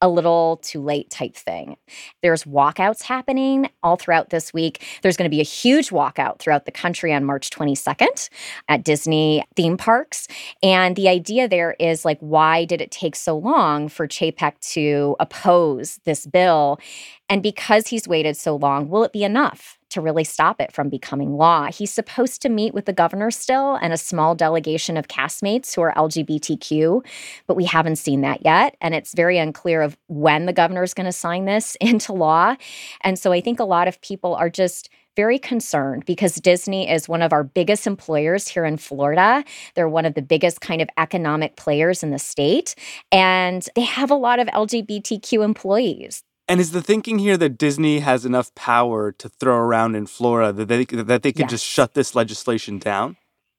a 0.00 0.08
little 0.08 0.58
too 0.62 0.80
late 0.80 1.10
type 1.10 1.34
thing. 1.34 1.76
There's 2.22 2.44
walkouts 2.44 3.02
happening 3.02 3.70
all 3.82 3.96
throughout 3.96 4.30
this 4.30 4.52
week. 4.52 4.84
There's 5.02 5.16
going 5.16 5.30
to 5.30 5.34
be 5.34 5.40
a 5.40 5.44
huge 5.44 5.90
walkout 5.90 6.38
throughout 6.38 6.66
the 6.66 6.72
country 6.72 7.12
on 7.12 7.24
March 7.24 7.50
22nd 7.50 8.28
at 8.68 8.84
Disney 8.84 9.44
theme 9.56 9.76
parks. 9.76 10.28
And 10.62 10.96
the 10.96 11.08
idea 11.08 11.48
there 11.48 11.76
is 11.78 12.04
like, 12.04 12.18
why 12.20 12.64
did 12.64 12.80
it 12.80 12.90
take 12.90 13.16
so 13.16 13.36
long 13.36 13.88
for 13.88 14.06
Chapek 14.06 14.58
to 14.72 15.16
oppose 15.20 16.00
this 16.04 16.26
bill? 16.26 16.78
And 17.28 17.42
because 17.42 17.88
he's 17.88 18.06
waited 18.06 18.36
so 18.36 18.56
long, 18.56 18.88
will 18.88 19.04
it 19.04 19.12
be 19.12 19.24
enough? 19.24 19.78
to 19.94 20.00
really 20.00 20.24
stop 20.24 20.60
it 20.60 20.72
from 20.72 20.88
becoming 20.88 21.36
law. 21.36 21.66
He's 21.70 21.92
supposed 21.92 22.42
to 22.42 22.48
meet 22.48 22.74
with 22.74 22.84
the 22.84 22.92
governor 22.92 23.30
still 23.30 23.76
and 23.76 23.92
a 23.92 23.96
small 23.96 24.34
delegation 24.34 24.96
of 24.96 25.06
castmates 25.06 25.72
who 25.72 25.82
are 25.82 25.94
LGBTQ, 25.94 27.06
but 27.46 27.54
we 27.54 27.64
haven't 27.64 27.96
seen 27.96 28.20
that 28.22 28.44
yet. 28.44 28.76
And 28.80 28.92
it's 28.92 29.14
very 29.14 29.38
unclear 29.38 29.82
of 29.82 29.96
when 30.08 30.46
the 30.46 30.52
governor 30.52 30.82
is 30.82 30.94
going 30.94 31.06
to 31.06 31.12
sign 31.12 31.44
this 31.44 31.76
into 31.80 32.12
law. 32.12 32.56
And 33.02 33.16
so 33.16 33.30
I 33.30 33.40
think 33.40 33.60
a 33.60 33.64
lot 33.64 33.86
of 33.86 34.00
people 34.00 34.34
are 34.34 34.50
just 34.50 34.90
very 35.14 35.38
concerned 35.38 36.04
because 36.06 36.34
Disney 36.34 36.90
is 36.90 37.08
one 37.08 37.22
of 37.22 37.32
our 37.32 37.44
biggest 37.44 37.86
employers 37.86 38.48
here 38.48 38.64
in 38.64 38.76
Florida. 38.76 39.44
They're 39.76 39.88
one 39.88 40.06
of 40.06 40.14
the 40.14 40.22
biggest 40.22 40.60
kind 40.60 40.82
of 40.82 40.88
economic 40.98 41.54
players 41.54 42.02
in 42.02 42.10
the 42.10 42.18
state, 42.18 42.74
and 43.12 43.64
they 43.76 43.82
have 43.82 44.10
a 44.10 44.16
lot 44.16 44.40
of 44.40 44.48
LGBTQ 44.48 45.44
employees. 45.44 46.23
And 46.46 46.60
is 46.60 46.72
the 46.72 46.82
thinking 46.82 47.18
here 47.18 47.36
that 47.38 47.56
Disney 47.56 48.00
has 48.00 48.24
enough 48.26 48.54
power 48.54 49.12
to 49.12 49.28
throw 49.28 49.56
around 49.56 49.94
in 49.94 50.06
Florida 50.06 50.52
that 50.52 50.66
they 50.68 50.84
that 50.84 51.22
they 51.22 51.32
could 51.32 51.40
Yes. 51.42 51.50
just 51.50 51.64
shut 51.64 51.94
this 51.94 52.14
legislation 52.14 52.78
down? 52.78 53.16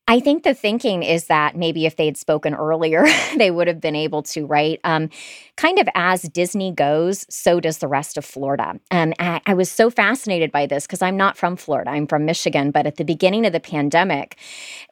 I 0.08 0.20
think 0.20 0.44
the 0.44 0.54
thinking 0.54 1.02
is 1.02 1.26
that 1.28 1.56
maybe 1.56 1.88
if 1.88 1.96
they 1.96 2.06
had 2.06 2.16
spoken 2.16 2.54
earlier, 2.54 3.08
they 3.38 3.50
would 3.50 3.68
have 3.68 3.82
been 3.82 3.96
able 3.96 4.22
to, 4.22 4.46
right? 4.46 4.80
Um, 4.84 5.10
kind 5.58 5.80
of 5.80 5.90
as 5.96 6.22
Disney 6.22 6.72
goes, 6.72 7.26
so 7.28 7.60
does 7.60 7.80
the 7.80 7.88
rest 7.88 8.16
of 8.16 8.24
Florida. 8.24 8.80
Um, 8.92 9.14
I, 9.18 9.42
I 9.48 9.56
was 9.56 9.72
so 9.72 9.90
fascinated 9.90 10.52
by 10.52 10.68
this 10.68 10.86
because 10.86 11.02
I'm 11.02 11.18
not 11.18 11.38
from 11.38 11.56
Florida, 11.56 11.90
I'm 11.90 12.06
from 12.06 12.24
Michigan. 12.24 12.70
But 12.70 12.86
at 12.86 12.98
the 12.98 13.04
beginning 13.04 13.48
of 13.48 13.52
the 13.52 13.60
pandemic, 13.60 14.38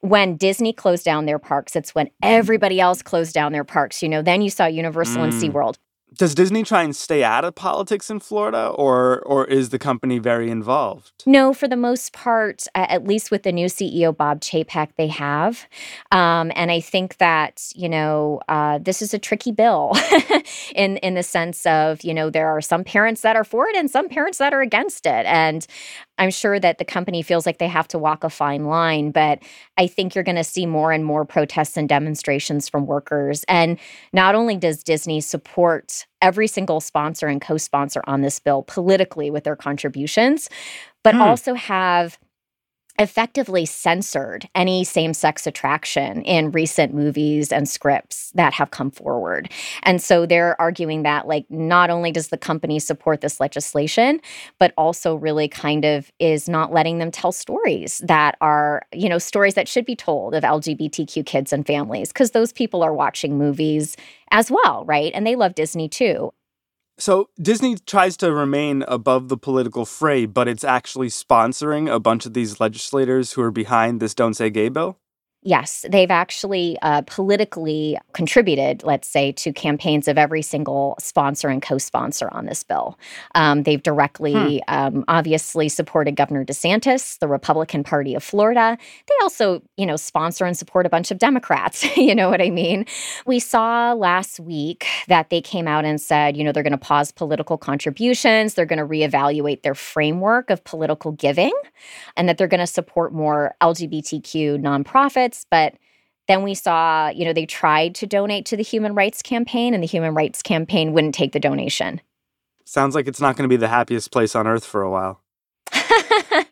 when 0.02 0.36
Disney 0.36 0.74
closed 0.74 1.06
down 1.06 1.28
their 1.28 1.38
parks, 1.38 1.76
it's 1.76 1.94
when 1.94 2.10
everybody 2.24 2.80
else 2.80 3.04
closed 3.04 3.36
down 3.36 3.52
their 3.52 3.64
parks. 3.64 4.02
You 4.02 4.10
know, 4.10 4.24
then 4.24 4.42
you 4.42 4.50
saw 4.50 4.66
Universal 4.66 5.22
and 5.22 5.34
Mm. 5.34 5.52
SeaWorld. 5.52 5.76
Does 6.15 6.36
Disney 6.36 6.63
try 6.63 6.84
and 6.84 6.96
stay 6.96 7.24
out 7.24 7.46
of 7.46 7.55
politics 7.55 8.10
in 8.10 8.20
Florida, 8.20 8.67
or 8.67 9.20
or 9.22 9.46
is 9.46 9.70
the 9.70 9.79
company 9.79 10.20
very 10.20 10.50
involved? 10.50 11.24
No, 11.25 11.53
for 11.53 11.67
the 11.67 11.75
most 11.75 12.13
part, 12.13 12.63
at 12.75 13.05
least 13.05 13.32
with 13.32 13.43
the 13.43 13.51
new 13.51 13.67
CEO 13.67 14.15
Bob 14.15 14.41
Chapek, 14.41 14.89
they 14.98 15.08
have, 15.08 15.67
um, 16.12 16.51
and 16.55 16.72
I 16.72 16.79
think 16.79 17.17
that 17.17 17.72
you 17.75 17.89
know 17.89 18.41
uh, 18.48 18.79
this 18.79 19.01
is 19.01 19.13
a 19.13 19.20
tricky 19.20 19.51
bill, 19.51 19.93
in 20.75 20.98
in 20.98 21.15
the 21.15 21.24
sense 21.24 21.65
of 21.65 22.03
you 22.03 22.13
know 22.13 22.29
there 22.29 22.50
are 22.50 22.62
some 22.62 22.84
parents 22.84 23.22
that 23.22 23.36
are 23.36 23.43
for 23.43 23.67
it 23.67 23.75
and 23.75 23.89
some 23.89 24.10
parents 24.10 24.38
that 24.38 24.53
are 24.53 24.62
against 24.62 25.05
it, 25.05 25.25
and 25.25 25.65
I'm 26.17 26.29
sure 26.29 26.60
that 26.60 26.77
the 26.77 26.86
company 26.86 27.22
feels 27.22 27.46
like 27.46 27.58
they 27.58 27.67
have 27.67 27.88
to 27.89 27.98
walk 28.00 28.24
a 28.24 28.29
fine 28.29 28.65
line, 28.65 29.12
but 29.12 29.39
I 29.77 29.88
think 29.88 30.13
you're 30.13 30.24
going 30.24 30.36
to 30.36 30.43
see 30.43 30.65
more 30.65 30.91
and 30.91 31.03
more 31.03 31.25
protests 31.25 31.75
and 31.75 31.89
demonstrations 31.89 32.70
from 32.70 32.86
workers. 32.86 33.43
And 33.48 33.79
not 34.13 34.36
only 34.36 34.55
does 34.55 34.84
Disney 34.84 35.22
support 35.22 36.05
every 36.22 36.48
single 36.48 36.79
sponsor 36.82 37.27
and 37.27 37.41
co 37.41 37.58
sponsor 37.58 38.01
on 38.05 38.22
this 38.22 38.39
bill 38.39 38.63
politically 38.63 39.32
with 39.32 39.43
their 39.43 39.55
contributions, 39.55 40.50
but 41.03 41.15
Hmm. 41.15 41.22
also 41.22 41.53
have 41.55 42.17
effectively 43.00 43.66
censored 43.66 44.48
any 44.54 44.84
same 44.84 45.14
sex 45.14 45.48
attraction 45.48 46.22
in 46.22 46.52
recent 46.52 46.94
movies 46.94 47.52
and 47.52 47.68
scripts 47.68 48.32
that 48.36 48.54
have 48.54 48.70
come 48.70 48.92
forward. 48.92 49.52
And 49.82 50.00
so 50.02 50.28
they're 50.28 50.60
arguing 50.62 51.02
that, 51.04 51.28
like, 51.28 51.50
not 51.50 51.90
only 51.90 52.12
does 52.12 52.28
the 52.28 52.38
company 52.38 52.78
support 52.78 53.22
this 53.22 53.40
legislation, 53.40 54.22
but 54.60 54.74
also 54.78 55.16
really 55.16 55.48
kind 55.48 55.86
of 55.86 56.12
is 56.20 56.48
not 56.48 56.72
letting 56.72 57.00
them 57.00 57.10
tell 57.10 57.32
stories 57.32 58.00
that 58.06 58.38
are, 58.42 58.84
you 58.94 59.10
know, 59.10 59.18
stories 59.18 59.56
that 59.56 59.68
should 59.68 59.86
be 59.86 59.96
told 59.96 60.36
of 60.36 60.44
LGBTQ 60.44 61.26
kids 61.26 61.52
and 61.52 61.66
families, 61.66 62.10
because 62.10 62.32
those 62.32 62.54
people 62.54 62.84
are 62.84 62.94
watching 62.94 63.38
movies 63.38 63.98
as 64.30 64.52
well, 64.52 64.86
right? 64.86 65.12
And 65.16 65.26
they 65.26 65.36
love 65.36 65.56
Disney 65.56 65.90
too. 65.90 66.32
So 66.98 67.30
Disney 67.42 67.76
tries 67.78 68.16
to 68.18 68.32
remain 68.32 68.84
above 68.88 69.28
the 69.30 69.38
political 69.38 69.86
fray, 69.86 70.26
but 70.26 70.48
it's 70.48 70.64
actually 70.64 71.08
sponsoring 71.10 71.92
a 71.92 72.00
bunch 72.00 72.26
of 72.26 72.34
these 72.34 72.60
legislators 72.60 73.34
who 73.34 73.42
are 73.42 73.52
behind 73.52 74.00
this 74.00 74.14
"Don't 74.14 74.36
Say 74.36 74.50
Gay" 74.50 74.70
bill. 74.70 75.00
Yes, 75.46 75.86
they've 75.90 76.12
actually 76.12 76.78
uh, 76.82 77.02
politically 77.02 77.98
contributed, 78.14 78.82
let's 78.84 79.08
say, 79.08 79.34
to 79.34 79.52
campaigns 79.52 80.08
of 80.08 80.18
every 80.18 80.42
single 80.42 80.96
sponsor 81.00 81.50
and 81.50 81.62
co 81.62 81.78
sponsor 81.78 82.30
on 82.32 82.46
this 82.46 82.64
bill. 82.64 82.98
Um, 83.36 83.64
they've 83.64 83.84
directly, 83.84 84.64
um, 84.70 85.04
obviously, 85.10 85.68
supported 85.68 86.16
Governor 86.16 86.46
DeSantis, 86.46 87.20
the 87.20 87.28
Republican 87.28 87.84
Party 87.84 88.16
of 88.16 88.24
Florida. 88.24 88.78
They 89.08 89.16
also, 89.22 89.62
you 89.76 89.86
know, 89.86 89.98
sponsor 89.98 90.46
and 90.46 90.58
support 90.58 90.86
a 90.86 90.90
bunch 90.90 91.12
of 91.12 91.18
Democrats. 91.18 91.84
you 91.98 92.16
know 92.16 92.30
what 92.30 92.42
I 92.42 92.50
mean? 92.50 92.86
We 93.26 93.40
saw 93.40 93.92
last 93.94 94.40
week 94.40 94.86
that 95.10 95.30
they 95.30 95.42
came 95.42 95.68
out 95.68 95.84
and 95.84 96.00
said, 96.00 96.38
you 96.38 96.46
know, 96.46 96.54
they're 96.54 96.64
going 96.64 96.72
to 96.72 96.78
pause 96.78 97.12
political 97.12 97.58
contributions, 97.58 98.54
they're 98.54 98.66
going 98.66 98.80
to 98.80 98.86
reevaluate 98.86 99.64
their 99.64 99.76
framework 99.76 100.50
of 100.50 100.64
political 100.64 101.12
giving, 101.12 101.54
and 102.16 102.30
that 102.30 102.38
they're 102.38 102.48
going 102.48 102.60
to 102.60 102.68
support 102.68 103.12
more 103.12 103.56
LGBTQ 103.62 104.62
nonprofits. 104.62 105.33
But 105.50 105.75
then 106.28 106.44
we 106.44 106.54
saw, 106.54 107.10
you 107.10 107.25
know, 107.25 107.34
they 107.34 107.46
tried 107.46 107.96
to 107.96 108.08
donate 108.08 108.46
to 108.48 108.58
the 108.58 108.63
Human 108.63 108.96
Rights 108.96 109.22
Campaign, 109.22 109.74
and 109.74 109.84
the 109.84 109.88
Human 109.88 110.13
Rights 110.13 110.42
Campaign 110.42 110.94
wouldn't 110.94 111.16
take 111.16 111.34
the 111.34 111.40
donation. 111.40 112.02
Sounds 112.66 112.96
like 112.96 113.08
it's 113.08 113.20
not 113.20 113.36
going 113.36 113.44
to 113.44 113.54
be 113.54 113.58
the 113.58 113.68
happiest 113.68 114.12
place 114.12 114.36
on 114.36 114.48
earth 114.48 114.66
for 114.66 114.82
a 114.82 114.90
while. 114.90 115.22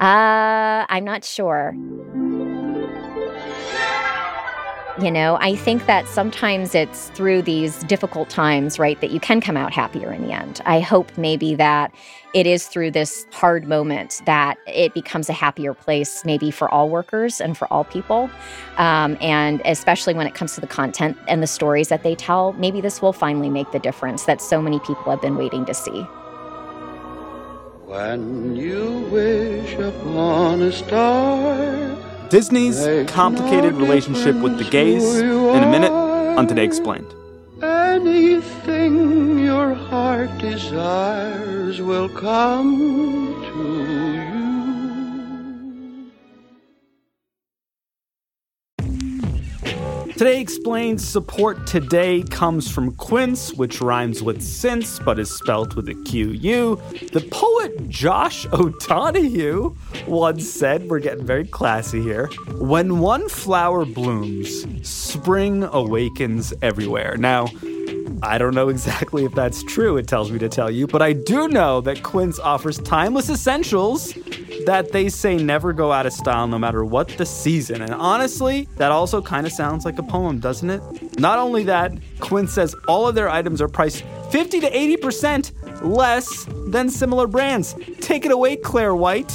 Uh, 0.00 0.86
I'm 0.88 1.04
not 1.04 1.26
sure. 1.26 1.74
You 5.00 5.10
know, 5.10 5.38
I 5.40 5.56
think 5.56 5.86
that 5.86 6.06
sometimes 6.08 6.74
it's 6.74 7.08
through 7.10 7.40
these 7.42 7.82
difficult 7.84 8.28
times, 8.28 8.78
right, 8.78 9.00
that 9.00 9.10
you 9.10 9.18
can 9.18 9.40
come 9.40 9.56
out 9.56 9.72
happier 9.72 10.12
in 10.12 10.26
the 10.26 10.32
end. 10.32 10.60
I 10.66 10.80
hope 10.80 11.16
maybe 11.16 11.54
that 11.54 11.94
it 12.34 12.46
is 12.46 12.66
through 12.66 12.90
this 12.90 13.26
hard 13.30 13.66
moment 13.66 14.20
that 14.26 14.58
it 14.66 14.92
becomes 14.92 15.30
a 15.30 15.32
happier 15.32 15.72
place, 15.72 16.22
maybe 16.26 16.50
for 16.50 16.68
all 16.68 16.90
workers 16.90 17.40
and 17.40 17.56
for 17.56 17.66
all 17.72 17.84
people. 17.84 18.30
Um, 18.76 19.16
and 19.22 19.62
especially 19.64 20.12
when 20.12 20.26
it 20.26 20.34
comes 20.34 20.54
to 20.56 20.60
the 20.60 20.66
content 20.66 21.16
and 21.28 21.42
the 21.42 21.46
stories 21.46 21.88
that 21.88 22.02
they 22.02 22.14
tell, 22.14 22.52
maybe 22.54 22.82
this 22.82 23.00
will 23.00 23.14
finally 23.14 23.48
make 23.48 23.72
the 23.72 23.78
difference 23.78 24.24
that 24.24 24.42
so 24.42 24.60
many 24.60 24.80
people 24.80 25.04
have 25.10 25.22
been 25.22 25.36
waiting 25.36 25.64
to 25.64 25.72
see. 25.72 26.02
When 27.86 28.54
you 28.54 29.08
wish 29.10 29.72
upon 29.74 30.60
a 30.60 30.70
star. 30.70 32.09
Disney's 32.30 32.86
complicated 33.10 33.74
relationship 33.74 34.36
with 34.36 34.56
the 34.56 34.64
gays 34.70 35.18
in 35.18 35.62
a 35.64 35.68
minute 35.68 35.90
on 35.90 36.46
Today 36.46 36.64
Explained. 36.64 37.12
Anything 37.60 39.40
your 39.40 39.74
heart 39.74 40.30
desires 40.38 41.82
will 41.82 42.08
come 42.08 43.29
Today 50.20 50.42
Explains 50.42 51.02
support 51.08 51.66
today 51.66 52.22
comes 52.24 52.70
from 52.70 52.94
Quince, 52.96 53.54
which 53.54 53.80
rhymes 53.80 54.22
with 54.22 54.42
since 54.42 54.98
but 54.98 55.18
is 55.18 55.30
spelled 55.34 55.72
with 55.72 55.88
a 55.88 55.94
Q-U. 55.94 56.78
The 57.14 57.26
poet 57.30 57.88
Josh 57.88 58.46
O'Donohue 58.52 59.74
once 60.06 60.46
said, 60.46 60.90
we're 60.90 60.98
getting 60.98 61.24
very 61.24 61.46
classy 61.46 62.02
here, 62.02 62.26
when 62.56 62.98
one 62.98 63.30
flower 63.30 63.86
blooms, 63.86 64.66
spring 64.86 65.62
awakens 65.62 66.52
everywhere. 66.60 67.16
Now, 67.16 67.46
I 68.22 68.38
don't 68.38 68.54
know 68.54 68.68
exactly 68.68 69.24
if 69.24 69.34
that's 69.34 69.62
true, 69.62 69.96
it 69.96 70.06
tells 70.06 70.30
me 70.30 70.38
to 70.40 70.48
tell 70.48 70.70
you, 70.70 70.86
but 70.86 71.02
I 71.02 71.12
do 71.12 71.48
know 71.48 71.80
that 71.82 72.02
Quince 72.02 72.38
offers 72.38 72.78
timeless 72.78 73.30
essentials 73.30 74.12
that 74.66 74.92
they 74.92 75.08
say 75.08 75.36
never 75.36 75.72
go 75.72 75.90
out 75.90 76.06
of 76.06 76.12
style 76.12 76.46
no 76.46 76.58
matter 76.58 76.84
what 76.84 77.08
the 77.08 77.24
season. 77.24 77.80
And 77.82 77.94
honestly, 77.94 78.68
that 78.76 78.92
also 78.92 79.22
kind 79.22 79.46
of 79.46 79.52
sounds 79.52 79.84
like 79.84 79.98
a 79.98 80.02
poem, 80.02 80.38
doesn't 80.38 80.68
it? 80.68 81.18
Not 81.18 81.38
only 81.38 81.64
that, 81.64 81.92
Quince 82.20 82.52
says 82.52 82.74
all 82.86 83.08
of 83.08 83.14
their 83.14 83.30
items 83.30 83.62
are 83.62 83.68
priced 83.68 84.04
50 84.30 84.60
to 84.60 84.70
80% 84.70 85.82
less 85.82 86.46
than 86.66 86.90
similar 86.90 87.26
brands. 87.26 87.74
Take 88.00 88.26
it 88.26 88.32
away, 88.32 88.56
Claire 88.56 88.94
White. 88.94 89.32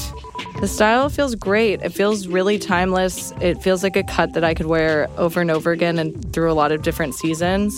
The 0.61 0.67
style 0.67 1.09
feels 1.09 1.35
great. 1.35 1.81
It 1.81 1.89
feels 1.89 2.27
really 2.27 2.57
timeless. 2.57 3.33
It 3.41 3.61
feels 3.61 3.83
like 3.83 3.95
a 3.97 4.03
cut 4.03 4.33
that 4.33 4.43
I 4.43 4.53
could 4.53 4.67
wear 4.67 5.09
over 5.17 5.41
and 5.41 5.51
over 5.51 5.71
again 5.71 5.99
and 5.99 6.31
through 6.33 6.51
a 6.51 6.53
lot 6.53 6.71
of 6.71 6.81
different 6.81 7.15
seasons. 7.15 7.77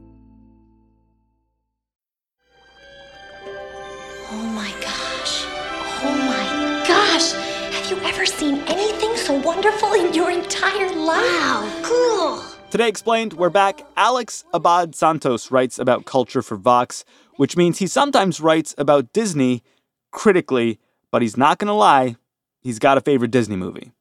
Wonderful 9.43 9.93
in 9.93 10.13
your 10.13 10.29
entire 10.29 10.89
life? 10.95 11.23
Wow, 11.23 11.81
cool. 11.83 12.43
Today 12.69 12.87
Explained, 12.87 13.33
we're 13.33 13.49
back. 13.49 13.81
Alex 13.97 14.45
Abad 14.53 14.95
Santos 14.95 15.51
writes 15.51 15.79
about 15.79 16.05
culture 16.05 16.41
for 16.41 16.55
Vox, 16.55 17.03
which 17.37 17.57
means 17.57 17.79
he 17.79 17.87
sometimes 17.87 18.39
writes 18.39 18.75
about 18.77 19.11
Disney 19.13 19.63
critically, 20.11 20.79
but 21.11 21.21
he's 21.21 21.37
not 21.37 21.57
going 21.57 21.67
to 21.67 21.73
lie, 21.73 22.15
he's 22.61 22.79
got 22.79 22.97
a 22.97 23.01
favorite 23.01 23.31
Disney 23.31 23.55
movie. 23.55 23.91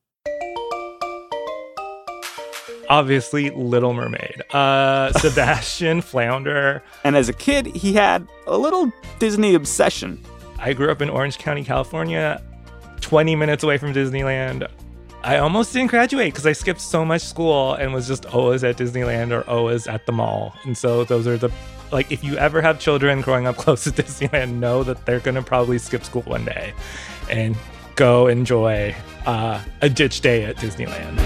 Obviously, 2.88 3.50
Little 3.50 3.94
Mermaid. 3.94 4.42
Uh, 4.52 5.12
Sebastian 5.18 6.00
Flounder. 6.00 6.82
And 7.04 7.16
as 7.16 7.28
a 7.28 7.32
kid, 7.32 7.66
he 7.66 7.92
had 7.92 8.26
a 8.46 8.58
little 8.58 8.92
Disney 9.20 9.54
obsession. 9.54 10.22
I 10.58 10.72
grew 10.72 10.90
up 10.90 11.00
in 11.00 11.08
Orange 11.08 11.38
County, 11.38 11.64
California, 11.64 12.42
20 13.00 13.36
minutes 13.36 13.62
away 13.62 13.78
from 13.78 13.94
Disneyland. 13.94 14.68
I 15.22 15.36
almost 15.36 15.74
didn't 15.74 15.90
graduate 15.90 16.32
because 16.32 16.46
I 16.46 16.52
skipped 16.52 16.80
so 16.80 17.04
much 17.04 17.20
school 17.20 17.74
and 17.74 17.92
was 17.92 18.08
just 18.08 18.24
always 18.26 18.64
at 18.64 18.78
Disneyland 18.78 19.32
or 19.32 19.48
always 19.48 19.86
at 19.86 20.06
the 20.06 20.12
mall. 20.12 20.54
And 20.64 20.76
so 20.76 21.04
those 21.04 21.26
are 21.26 21.36
the 21.36 21.50
like 21.92 22.10
if 22.10 22.24
you 22.24 22.38
ever 22.38 22.62
have 22.62 22.78
children 22.78 23.20
growing 23.20 23.46
up 23.46 23.56
close 23.58 23.84
to 23.84 23.90
Disneyland, 23.90 24.54
know 24.54 24.82
that 24.82 25.04
they're 25.04 25.20
gonna 25.20 25.42
probably 25.42 25.76
skip 25.76 26.04
school 26.04 26.22
one 26.22 26.46
day 26.46 26.72
and 27.28 27.54
go 27.96 28.28
enjoy 28.28 28.94
uh, 29.26 29.62
a 29.82 29.90
ditch 29.90 30.22
day 30.22 30.44
at 30.44 30.56
Disneyland. 30.56 31.16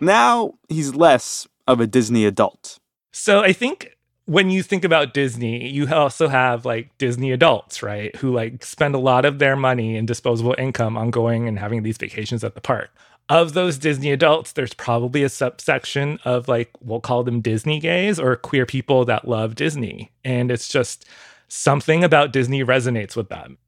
Now 0.00 0.54
he's 0.68 0.94
less 0.94 1.46
of 1.68 1.78
a 1.78 1.86
Disney 1.86 2.24
adult. 2.24 2.80
So 3.12 3.40
I 3.40 3.52
think 3.52 3.96
when 4.26 4.50
you 4.50 4.62
think 4.62 4.84
about 4.84 5.14
Disney, 5.14 5.68
you 5.68 5.92
also 5.92 6.28
have 6.28 6.64
like 6.64 6.96
Disney 6.98 7.32
adults, 7.32 7.82
right? 7.82 8.14
Who 8.16 8.32
like 8.32 8.64
spend 8.64 8.94
a 8.94 8.98
lot 8.98 9.24
of 9.24 9.38
their 9.38 9.56
money 9.56 9.96
and 9.96 10.06
disposable 10.06 10.54
income 10.58 10.96
on 10.96 11.10
going 11.10 11.48
and 11.48 11.58
having 11.58 11.82
these 11.82 11.98
vacations 11.98 12.44
at 12.44 12.54
the 12.54 12.60
park. 12.60 12.90
Of 13.28 13.54
those 13.54 13.78
Disney 13.78 14.10
adults, 14.10 14.52
there's 14.52 14.74
probably 14.74 15.22
a 15.22 15.28
subsection 15.28 16.18
of 16.24 16.48
like, 16.48 16.70
we'll 16.80 17.00
call 17.00 17.22
them 17.22 17.40
Disney 17.40 17.78
gays 17.78 18.18
or 18.18 18.34
queer 18.36 18.66
people 18.66 19.04
that 19.04 19.26
love 19.28 19.54
Disney. 19.54 20.10
And 20.24 20.50
it's 20.50 20.68
just 20.68 21.06
something 21.48 22.02
about 22.02 22.32
Disney 22.32 22.64
resonates 22.64 23.16
with 23.16 23.28
them. 23.28 23.58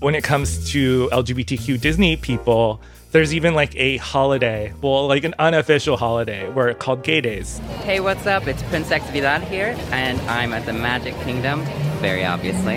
When 0.00 0.14
it 0.14 0.24
comes 0.24 0.70
to 0.72 1.08
LGBTQ 1.12 1.80
Disney 1.80 2.16
people, 2.16 2.80
there's 3.12 3.34
even 3.34 3.54
like 3.54 3.76
a 3.76 3.98
holiday, 3.98 4.72
well, 4.80 5.06
like 5.06 5.24
an 5.24 5.34
unofficial 5.38 5.98
holiday, 5.98 6.48
where 6.48 6.68
it's 6.68 6.82
called 6.82 7.04
Gay 7.04 7.20
Days. 7.20 7.58
Hey, 7.84 8.00
what's 8.00 8.26
up? 8.26 8.46
It's 8.46 8.62
Princess 8.64 9.08
Vidal 9.10 9.40
here, 9.40 9.76
and 9.90 10.18
I'm 10.22 10.54
at 10.54 10.64
the 10.64 10.72
Magic 10.72 11.14
Kingdom, 11.20 11.62
very 12.00 12.24
obviously. 12.24 12.76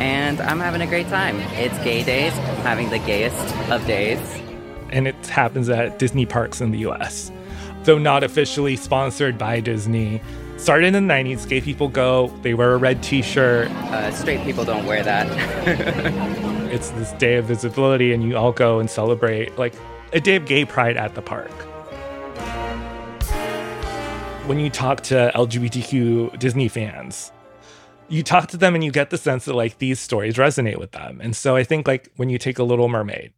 And 0.00 0.40
I'm 0.40 0.58
having 0.58 0.82
a 0.82 0.86
great 0.86 1.06
time. 1.06 1.38
It's 1.52 1.78
Gay 1.84 2.02
Days, 2.02 2.32
having 2.64 2.90
the 2.90 2.98
gayest 2.98 3.56
of 3.70 3.86
days. 3.86 4.18
And 4.90 5.06
it 5.06 5.26
happens 5.28 5.68
at 5.68 5.98
Disney 5.98 6.26
parks 6.26 6.60
in 6.60 6.72
the 6.72 6.78
US. 6.78 7.30
Though 7.84 7.98
not 7.98 8.24
officially 8.24 8.74
sponsored 8.74 9.38
by 9.38 9.60
Disney, 9.60 10.20
started 10.56 10.92
in 10.92 11.06
the 11.06 11.14
90s, 11.14 11.48
gay 11.48 11.60
people 11.60 11.88
go, 11.88 12.28
they 12.42 12.54
wear 12.54 12.74
a 12.74 12.78
red 12.78 13.00
t 13.00 13.22
shirt. 13.22 13.70
Uh, 13.70 14.10
straight 14.10 14.42
people 14.42 14.64
don't 14.64 14.86
wear 14.86 15.04
that. 15.04 16.48
it's 16.72 16.90
this 16.90 17.12
day 17.12 17.36
of 17.36 17.44
visibility, 17.44 18.12
and 18.12 18.24
you 18.24 18.36
all 18.36 18.50
go 18.50 18.80
and 18.80 18.90
celebrate 18.90 19.56
like 19.58 19.74
a 20.12 20.20
day 20.20 20.36
of 20.36 20.46
gay 20.46 20.64
pride 20.64 20.96
at 20.96 21.14
the 21.14 21.22
park. 21.22 21.50
When 24.48 24.58
you 24.58 24.70
talk 24.70 25.02
to 25.02 25.30
LGBTQ 25.34 26.38
Disney 26.38 26.68
fans, 26.68 27.30
you 28.08 28.22
talk 28.22 28.48
to 28.48 28.56
them 28.56 28.74
and 28.74 28.82
you 28.82 28.90
get 28.90 29.10
the 29.10 29.18
sense 29.18 29.44
that 29.44 29.54
like 29.54 29.78
these 29.78 30.00
stories 30.00 30.36
resonate 30.36 30.78
with 30.78 30.92
them. 30.92 31.20
And 31.22 31.36
so 31.36 31.56
I 31.56 31.62
think 31.62 31.86
like 31.86 32.10
when 32.16 32.28
you 32.28 32.38
take 32.38 32.58
a 32.58 32.64
Little 32.64 32.88
Mermaid, 32.88 33.32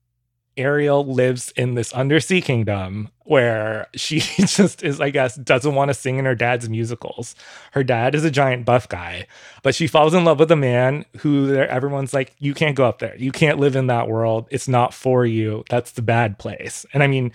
Ariel 0.56 1.04
lives 1.04 1.52
in 1.56 1.74
this 1.74 1.92
undersea 1.92 2.40
kingdom 2.40 3.10
where 3.24 3.88
she 3.94 4.20
just 4.38 4.82
is, 4.82 5.00
I 5.00 5.10
guess, 5.10 5.36
doesn't 5.36 5.74
want 5.74 5.88
to 5.88 5.94
sing 5.94 6.18
in 6.18 6.24
her 6.24 6.34
dad's 6.34 6.68
musicals. 6.68 7.34
Her 7.72 7.82
dad 7.82 8.14
is 8.14 8.24
a 8.24 8.30
giant 8.30 8.64
buff 8.64 8.88
guy, 8.88 9.26
but 9.62 9.74
she 9.74 9.86
falls 9.86 10.14
in 10.14 10.24
love 10.24 10.38
with 10.38 10.50
a 10.50 10.56
man 10.56 11.04
who 11.18 11.54
everyone's 11.54 12.14
like, 12.14 12.34
you 12.38 12.54
can't 12.54 12.76
go 12.76 12.84
up 12.84 12.98
there. 12.98 13.16
You 13.16 13.32
can't 13.32 13.58
live 13.58 13.76
in 13.76 13.86
that 13.88 14.08
world. 14.08 14.46
It's 14.50 14.68
not 14.68 14.94
for 14.94 15.26
you. 15.26 15.64
That's 15.68 15.92
the 15.92 16.02
bad 16.02 16.38
place. 16.38 16.86
And 16.92 17.02
I 17.02 17.06
mean, 17.06 17.32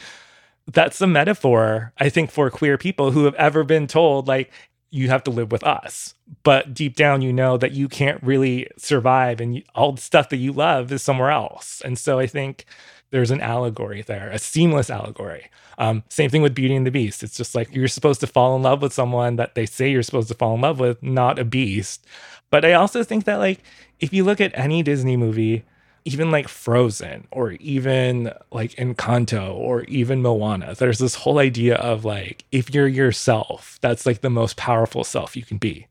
that's 0.68 1.02
a 1.02 1.08
metaphor, 1.08 1.94
I 1.98 2.10
think, 2.10 2.32
for 2.32 2.50
queer 2.50 2.78
people 2.78 3.12
who 3.12 3.26
have 3.26 3.36
ever 3.36 3.64
been 3.64 3.88
told, 3.88 4.28
like, 4.28 4.52
you 4.92 5.10
have 5.10 5.24
to 5.24 5.32
live 5.32 5.52
with 5.52 5.64
us. 5.64 6.16
But 6.44 6.74
deep 6.74 6.96
down, 6.96 7.22
you 7.22 7.32
know 7.32 7.58
that 7.58 7.74
you 7.74 7.88
can't 7.88 8.22
really 8.24 8.68
survive 8.78 9.40
and 9.40 9.64
all 9.76 9.92
the 9.92 10.02
stuff 10.02 10.30
that 10.30 10.38
you 10.38 10.52
love 10.52 10.92
is 10.92 11.02
somewhere 11.02 11.32
else. 11.32 11.82
And 11.86 11.98
so 11.98 12.20
I 12.20 12.28
think 12.28 12.66
there's 13.12 13.32
an 13.32 13.42
allegory 13.42 14.02
there, 14.02 14.30
a 14.30 14.40
seamless 14.40 14.90
allegory. 14.90 15.50
Um, 15.78 16.04
same 16.10 16.30
thing 16.30 16.42
with 16.42 16.56
Beauty 16.56 16.76
and 16.76 16.86
the 16.86 16.92
Beast. 16.92 17.24
It's 17.24 17.38
just 17.38 17.56
like 17.56 17.74
you're 17.74 17.88
supposed 17.88 18.20
to 18.22 18.28
fall 18.28 18.56
in 18.56 18.62
love 18.62 18.82
with 18.82 18.94
someone 18.94 19.38
that 19.38 19.56
they 19.56 19.66
say 19.66 19.90
you're 19.90 20.04
supposed 20.04 20.28
to 20.28 20.36
fall 20.36 20.56
in 20.56 20.62
love 20.62 20.80
with, 20.80 21.02
not 21.02 21.40
a 21.40 21.46
beast. 21.46 22.06
But 22.50 22.66
I 22.66 22.74
also 22.74 23.04
think 23.04 23.26
that, 23.26 23.38
like, 23.38 23.62
if 24.00 24.14
you 24.14 24.24
look 24.24 24.42
at 24.42 24.58
any 24.58 24.84
Disney 24.84 25.18
movie, 25.18 25.64
even 26.06 26.32
like 26.32 26.48
Frozen 26.48 27.28
or 27.32 27.52
even 27.54 28.32
like 28.52 28.72
Encanto 28.72 29.54
or 29.54 29.84
even 29.84 30.22
Moana, 30.22 30.76
there's 30.76 31.00
this 31.00 31.16
whole 31.16 31.40
idea 31.40 31.76
of 31.76 32.06
like, 32.06 32.46
if 32.52 32.74
you're 32.74 32.88
yourself, 32.88 33.78
that's 33.82 34.06
like 34.06 34.22
the 34.22 34.30
most 34.30 34.58
powerful 34.58 35.04
self 35.04 35.36
you 35.36 35.44
can 35.44 35.58
be. 35.58 35.88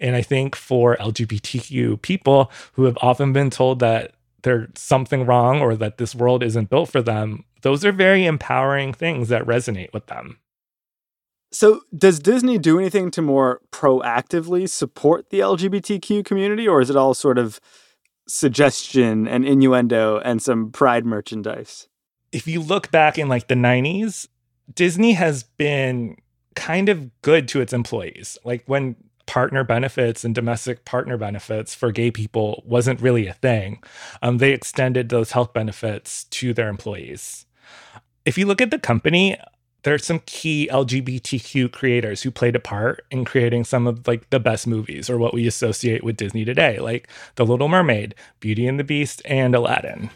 And 0.00 0.14
I 0.14 0.22
think 0.22 0.54
for 0.54 0.96
LGBTQ 0.96 2.00
people 2.02 2.50
who 2.74 2.84
have 2.84 2.96
often 3.02 3.32
been 3.32 3.50
told 3.50 3.80
that 3.80 4.12
there's 4.48 4.68
something 4.74 5.26
wrong 5.26 5.60
or 5.60 5.76
that 5.76 5.98
this 5.98 6.14
world 6.14 6.42
isn't 6.42 6.70
built 6.70 6.90
for 6.90 7.02
them, 7.02 7.44
those 7.62 7.84
are 7.84 7.92
very 7.92 8.24
empowering 8.24 8.92
things 8.92 9.28
that 9.28 9.44
resonate 9.44 9.92
with 9.92 10.06
them. 10.06 10.38
So, 11.50 11.80
does 11.96 12.18
Disney 12.18 12.58
do 12.58 12.78
anything 12.78 13.10
to 13.12 13.22
more 13.22 13.60
proactively 13.72 14.68
support 14.68 15.30
the 15.30 15.40
LGBTQ 15.40 16.24
community, 16.24 16.68
or 16.68 16.80
is 16.80 16.90
it 16.90 16.96
all 16.96 17.14
sort 17.14 17.38
of 17.38 17.58
suggestion 18.26 19.26
and 19.26 19.46
innuendo 19.46 20.18
and 20.18 20.42
some 20.42 20.70
pride 20.70 21.06
merchandise? 21.06 21.88
If 22.32 22.46
you 22.46 22.60
look 22.60 22.90
back 22.90 23.18
in 23.18 23.28
like 23.28 23.48
the 23.48 23.54
90s, 23.54 24.28
Disney 24.74 25.12
has 25.12 25.42
been 25.42 26.16
kind 26.54 26.90
of 26.90 27.10
good 27.22 27.48
to 27.48 27.60
its 27.62 27.72
employees. 27.72 28.36
Like 28.44 28.64
when 28.66 28.96
partner 29.28 29.62
benefits 29.62 30.24
and 30.24 30.34
domestic 30.34 30.86
partner 30.86 31.18
benefits 31.18 31.74
for 31.74 31.92
gay 31.92 32.10
people 32.10 32.64
wasn't 32.66 33.00
really 33.00 33.26
a 33.26 33.34
thing, 33.34 33.80
um, 34.22 34.38
they 34.38 34.52
extended 34.52 35.10
those 35.10 35.32
health 35.32 35.52
benefits 35.52 36.24
to 36.24 36.54
their 36.54 36.68
employees. 36.68 37.44
If 38.24 38.38
you 38.38 38.46
look 38.46 38.62
at 38.62 38.70
the 38.70 38.78
company, 38.78 39.36
there 39.82 39.92
are 39.92 39.98
some 39.98 40.20
key 40.24 40.68
LGBTQ 40.72 41.70
creators 41.70 42.22
who 42.22 42.30
played 42.30 42.56
a 42.56 42.60
part 42.60 43.04
in 43.10 43.26
creating 43.26 43.64
some 43.64 43.86
of 43.86 44.08
like 44.08 44.28
the 44.30 44.40
best 44.40 44.66
movies 44.66 45.10
or 45.10 45.18
what 45.18 45.34
we 45.34 45.46
associate 45.46 46.02
with 46.02 46.16
Disney 46.16 46.46
today, 46.46 46.78
like 46.78 47.06
The 47.34 47.44
Little 47.44 47.68
Mermaid, 47.68 48.14
Beauty 48.40 48.66
and 48.66 48.80
the 48.80 48.84
Beast, 48.84 49.20
and 49.26 49.54
Aladdin. 49.54 50.08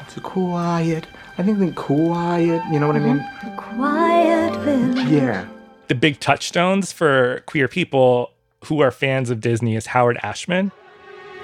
It's 0.00 0.16
a 0.16 0.20
quiet. 0.20 1.06
I 1.38 1.44
think 1.44 1.60
the 1.60 1.70
quiet. 1.70 2.62
You 2.72 2.80
know 2.80 2.88
what 2.88 2.96
I 2.96 3.00
mean? 3.00 3.24
Quiet 3.56 4.56
village. 4.60 5.08
Yeah. 5.08 5.46
The 5.86 5.94
big 5.94 6.18
touchstones 6.18 6.90
for 6.90 7.44
queer 7.46 7.68
people 7.68 8.32
who 8.66 8.80
are 8.80 8.90
fans 8.90 9.30
of 9.30 9.40
Disney 9.40 9.76
is 9.76 9.86
Howard 9.86 10.18
Ashman. 10.22 10.72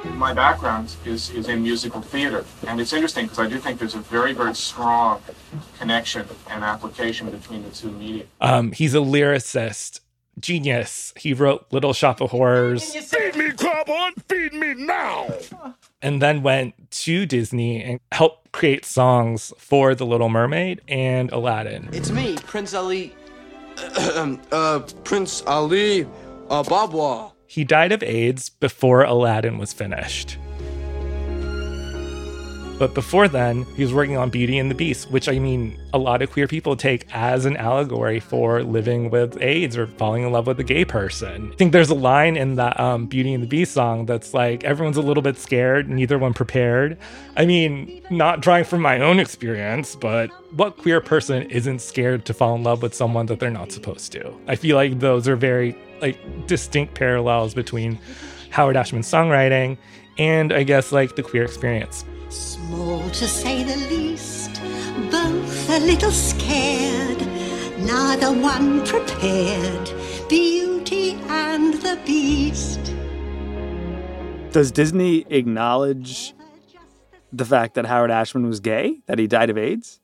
My 0.04 0.32
background 0.32 0.96
is, 1.04 1.30
is 1.30 1.48
in 1.48 1.62
musical 1.62 2.00
theater, 2.00 2.44
and 2.66 2.80
it's 2.80 2.92
interesting 2.92 3.26
because 3.26 3.38
I 3.38 3.46
do 3.46 3.58
think 3.58 3.78
there's 3.78 3.94
a 3.94 4.00
very, 4.00 4.32
very 4.32 4.54
strong 4.54 5.22
connection 5.78 6.26
and 6.50 6.64
application 6.64 7.30
between 7.30 7.62
the 7.62 7.70
two 7.70 7.92
media. 7.92 8.24
Um, 8.40 8.72
he's 8.72 8.94
a 8.94 8.98
lyricist, 8.98 10.00
genius. 10.40 11.12
He 11.16 11.32
wrote 11.32 11.66
Little 11.70 11.92
Shop 11.92 12.20
of 12.20 12.32
Horrors. 12.32 12.92
Feed 12.92 13.36
me, 13.36 13.50
Krelborn! 13.50 14.14
Feed 14.28 14.54
me 14.54 14.74
now! 14.74 15.28
and 16.02 16.20
then 16.20 16.42
went 16.42 16.74
to 16.90 17.24
Disney 17.24 17.82
and 17.82 18.00
helped 18.10 18.50
create 18.52 18.84
songs 18.84 19.52
for 19.56 19.94
The 19.94 20.04
Little 20.04 20.28
Mermaid 20.28 20.80
and 20.88 21.30
Aladdin. 21.30 21.88
It's 21.92 22.10
me, 22.10 22.36
Prince 22.44 22.74
Ali. 22.74 23.14
uh, 24.52 24.80
Prince 25.04 25.42
Ali 25.46 26.06
Babwa. 26.48 27.32
He 27.46 27.64
died 27.64 27.92
of 27.92 28.02
AIDS 28.02 28.48
before 28.50 29.02
Aladdin 29.02 29.58
was 29.58 29.72
finished. 29.72 30.38
But 32.82 32.94
before 32.94 33.28
then, 33.28 33.64
he 33.76 33.84
was 33.84 33.94
working 33.94 34.16
on 34.16 34.28
Beauty 34.28 34.58
and 34.58 34.68
the 34.68 34.74
Beast, 34.74 35.08
which 35.08 35.28
I 35.28 35.38
mean, 35.38 35.78
a 35.94 35.98
lot 35.98 36.20
of 36.20 36.32
queer 36.32 36.48
people 36.48 36.74
take 36.74 37.06
as 37.14 37.44
an 37.44 37.56
allegory 37.56 38.18
for 38.18 38.64
living 38.64 39.08
with 39.08 39.40
AIDS 39.40 39.76
or 39.76 39.86
falling 39.86 40.24
in 40.24 40.32
love 40.32 40.48
with 40.48 40.58
a 40.58 40.64
gay 40.64 40.84
person. 40.84 41.52
I 41.52 41.54
think 41.54 41.70
there's 41.70 41.90
a 41.90 41.94
line 41.94 42.36
in 42.36 42.56
that 42.56 42.80
um, 42.80 43.06
Beauty 43.06 43.34
and 43.34 43.40
the 43.40 43.46
Beast 43.46 43.72
song 43.72 44.06
that's 44.06 44.34
like, 44.34 44.64
everyone's 44.64 44.96
a 44.96 45.00
little 45.00 45.22
bit 45.22 45.38
scared, 45.38 45.88
neither 45.88 46.18
one 46.18 46.34
prepared. 46.34 46.98
I 47.36 47.46
mean, 47.46 48.02
not 48.10 48.40
drawing 48.40 48.64
from 48.64 48.80
my 48.80 48.98
own 48.98 49.20
experience, 49.20 49.94
but 49.94 50.30
what 50.56 50.76
queer 50.76 51.00
person 51.00 51.44
isn't 51.50 51.82
scared 51.82 52.24
to 52.24 52.34
fall 52.34 52.56
in 52.56 52.64
love 52.64 52.82
with 52.82 52.94
someone 52.94 53.26
that 53.26 53.38
they're 53.38 53.48
not 53.48 53.70
supposed 53.70 54.10
to? 54.10 54.34
I 54.48 54.56
feel 54.56 54.74
like 54.74 54.98
those 54.98 55.28
are 55.28 55.36
very 55.36 55.78
like 56.00 56.18
distinct 56.48 56.94
parallels 56.94 57.54
between 57.54 58.00
Howard 58.50 58.74
Ashman's 58.74 59.08
songwriting 59.08 59.78
and 60.18 60.52
I 60.52 60.64
guess 60.64 60.90
like 60.90 61.14
the 61.14 61.22
queer 61.22 61.44
experience. 61.44 62.04
Small 62.32 63.10
to 63.10 63.28
say 63.28 63.62
the 63.62 63.76
least, 63.94 64.54
both 65.10 65.68
a 65.68 65.78
little 65.80 66.10
scared, 66.10 67.20
neither 67.80 68.32
one 68.32 68.86
prepared. 68.86 69.90
Beauty 70.30 71.12
and 71.28 71.74
the 71.74 72.00
Beast. 72.06 72.80
Does 74.50 74.72
Disney 74.72 75.26
acknowledge 75.28 76.32
the 77.30 77.44
fact 77.44 77.74
that 77.74 77.84
Howard 77.84 78.10
Ashman 78.10 78.46
was 78.46 78.60
gay, 78.60 79.00
that 79.04 79.18
he 79.18 79.26
died 79.26 79.50
of 79.50 79.58
AIDS? 79.58 80.00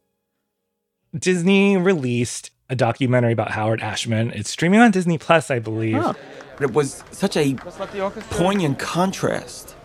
Disney 1.19 1.79
released 1.79 2.51
a 2.69 2.77
documentary 2.77 3.33
about 3.33 3.53
Howard 3.53 3.81
Ashman. 3.81 4.33
It's 4.33 4.51
streaming 4.51 4.81
on 4.81 4.91
Disney 4.91 5.17
Plus, 5.17 5.51
I 5.51 5.61
believe. 5.61 5.97
Huh. 5.97 6.13
But 6.59 6.65
it 6.65 6.75
was 6.75 7.03
such 7.11 7.39
a 7.39 7.55
poignant 8.31 8.79
contrast. 8.79 9.77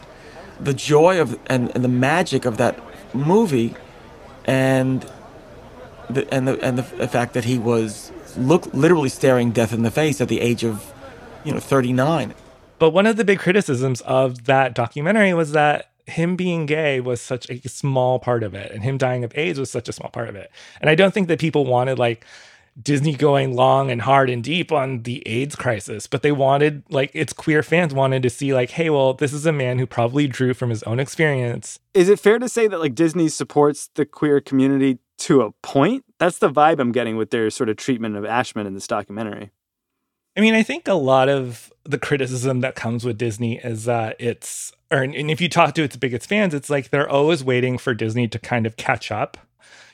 The 0.60 0.74
joy 0.74 1.20
of 1.20 1.38
and, 1.48 1.72
and 1.76 1.84
the 1.84 1.90
magic 1.90 2.46
of 2.46 2.58
that 2.58 2.80
movie, 3.14 3.76
and 4.46 5.06
the 6.10 6.32
and 6.34 6.48
the 6.48 6.60
and 6.62 6.78
the, 6.78 7.08
fact 7.08 7.34
that 7.34 7.46
he 7.46 7.58
was 7.58 8.12
look 8.38 8.74
literally 8.74 9.10
staring 9.10 9.52
death 9.52 9.74
in 9.74 9.84
the 9.84 9.92
face 9.92 10.22
at 10.22 10.28
the 10.28 10.42
age 10.42 10.64
of, 10.64 10.94
you 11.44 11.52
know, 11.52 11.60
thirty 11.60 11.94
nine. 11.94 12.34
But 12.80 12.92
one 12.92 13.06
of 13.06 13.18
the 13.18 13.24
big 13.24 13.40
criticisms 13.40 14.02
of 14.02 14.46
that 14.46 14.74
documentary 14.74 15.34
was 15.34 15.52
that 15.52 15.92
him 16.06 16.36
being 16.36 16.66
gay 16.66 17.00
was 17.00 17.22
such 17.22 17.50
a 17.50 17.70
small 17.70 18.20
part 18.20 18.44
of 18.44 18.54
it, 18.54 18.72
and 18.72 18.84
him 18.84 18.98
dying 18.98 19.24
of 19.24 19.32
AIDS 19.38 19.60
was 19.60 19.72
such 19.72 19.88
a 19.88 19.94
small 19.94 20.10
part 20.10 20.30
of 20.30 20.36
it. 20.36 20.52
And 20.82 20.90
I 20.90 20.96
don't 20.96 21.14
think 21.14 21.28
that 21.30 21.40
people 21.40 21.66
wanted 21.66 21.98
like 21.98 22.26
Disney 22.82 23.14
going 23.14 23.56
long 23.56 23.92
and 23.92 24.02
hard 24.02 24.30
and 24.30 24.44
deep 24.44 24.72
on 24.72 25.04
the 25.04 25.26
AIDS 25.28 25.56
crisis, 25.56 26.08
but 26.08 26.24
they 26.24 26.32
wanted, 26.32 26.84
like, 26.90 27.12
its 27.14 27.34
queer 27.34 27.62
fans 27.62 27.94
wanted 27.94 28.24
to 28.24 28.30
see, 28.30 28.54
like, 28.54 28.72
hey, 28.72 28.90
well, 28.90 29.14
this 29.14 29.32
is 29.34 29.46
a 29.46 29.52
man 29.52 29.80
who 29.80 29.86
probably 29.86 30.28
drew 30.28 30.54
from 30.54 30.70
his 30.70 30.82
own 30.84 31.00
experience. 31.00 31.80
Is 31.94 32.10
it 32.10 32.20
fair 32.20 32.40
to 32.40 32.50
say 32.50 32.68
that, 32.68 32.80
like, 32.80 32.96
Disney 32.96 33.30
supports 33.30 33.90
the 33.94 34.06
queer 34.06 34.42
community 34.42 34.98
to 35.20 35.42
a 35.42 35.52
point? 35.62 36.04
That's 36.20 36.40
the 36.40 36.50
vibe 36.50 36.80
I'm 36.80 36.92
getting 36.92 37.16
with 37.16 37.30
their 37.30 37.50
sort 37.50 37.70
of 37.70 37.78
treatment 37.78 38.16
of 38.16 38.26
Ashman 38.26 38.66
in 38.66 38.74
this 38.74 38.88
documentary. 38.88 39.52
I 40.36 40.42
mean, 40.42 40.56
I 40.56 40.64
think 40.64 40.88
a 40.88 40.96
lot 40.96 41.30
of 41.30 41.72
the 41.84 42.00
criticism 42.00 42.62
that 42.62 42.74
comes 42.74 43.06
with 43.06 43.20
Disney 43.20 43.60
is 43.60 43.86
that 43.86 44.16
it's, 44.20 44.72
or, 44.90 45.04
and 45.04 45.30
if 45.30 45.40
you 45.40 45.48
talk 45.48 45.76
to 45.76 45.84
its 45.84 45.96
biggest 45.96 46.28
fans, 46.28 46.56
it's 46.56 46.72
like 46.72 46.90
they're 46.90 47.10
always 47.10 47.44
waiting 47.44 47.78
for 47.78 47.94
Disney 47.94 48.28
to 48.30 48.40
kind 48.40 48.66
of 48.66 48.76
catch 48.76 49.12
up 49.12 49.38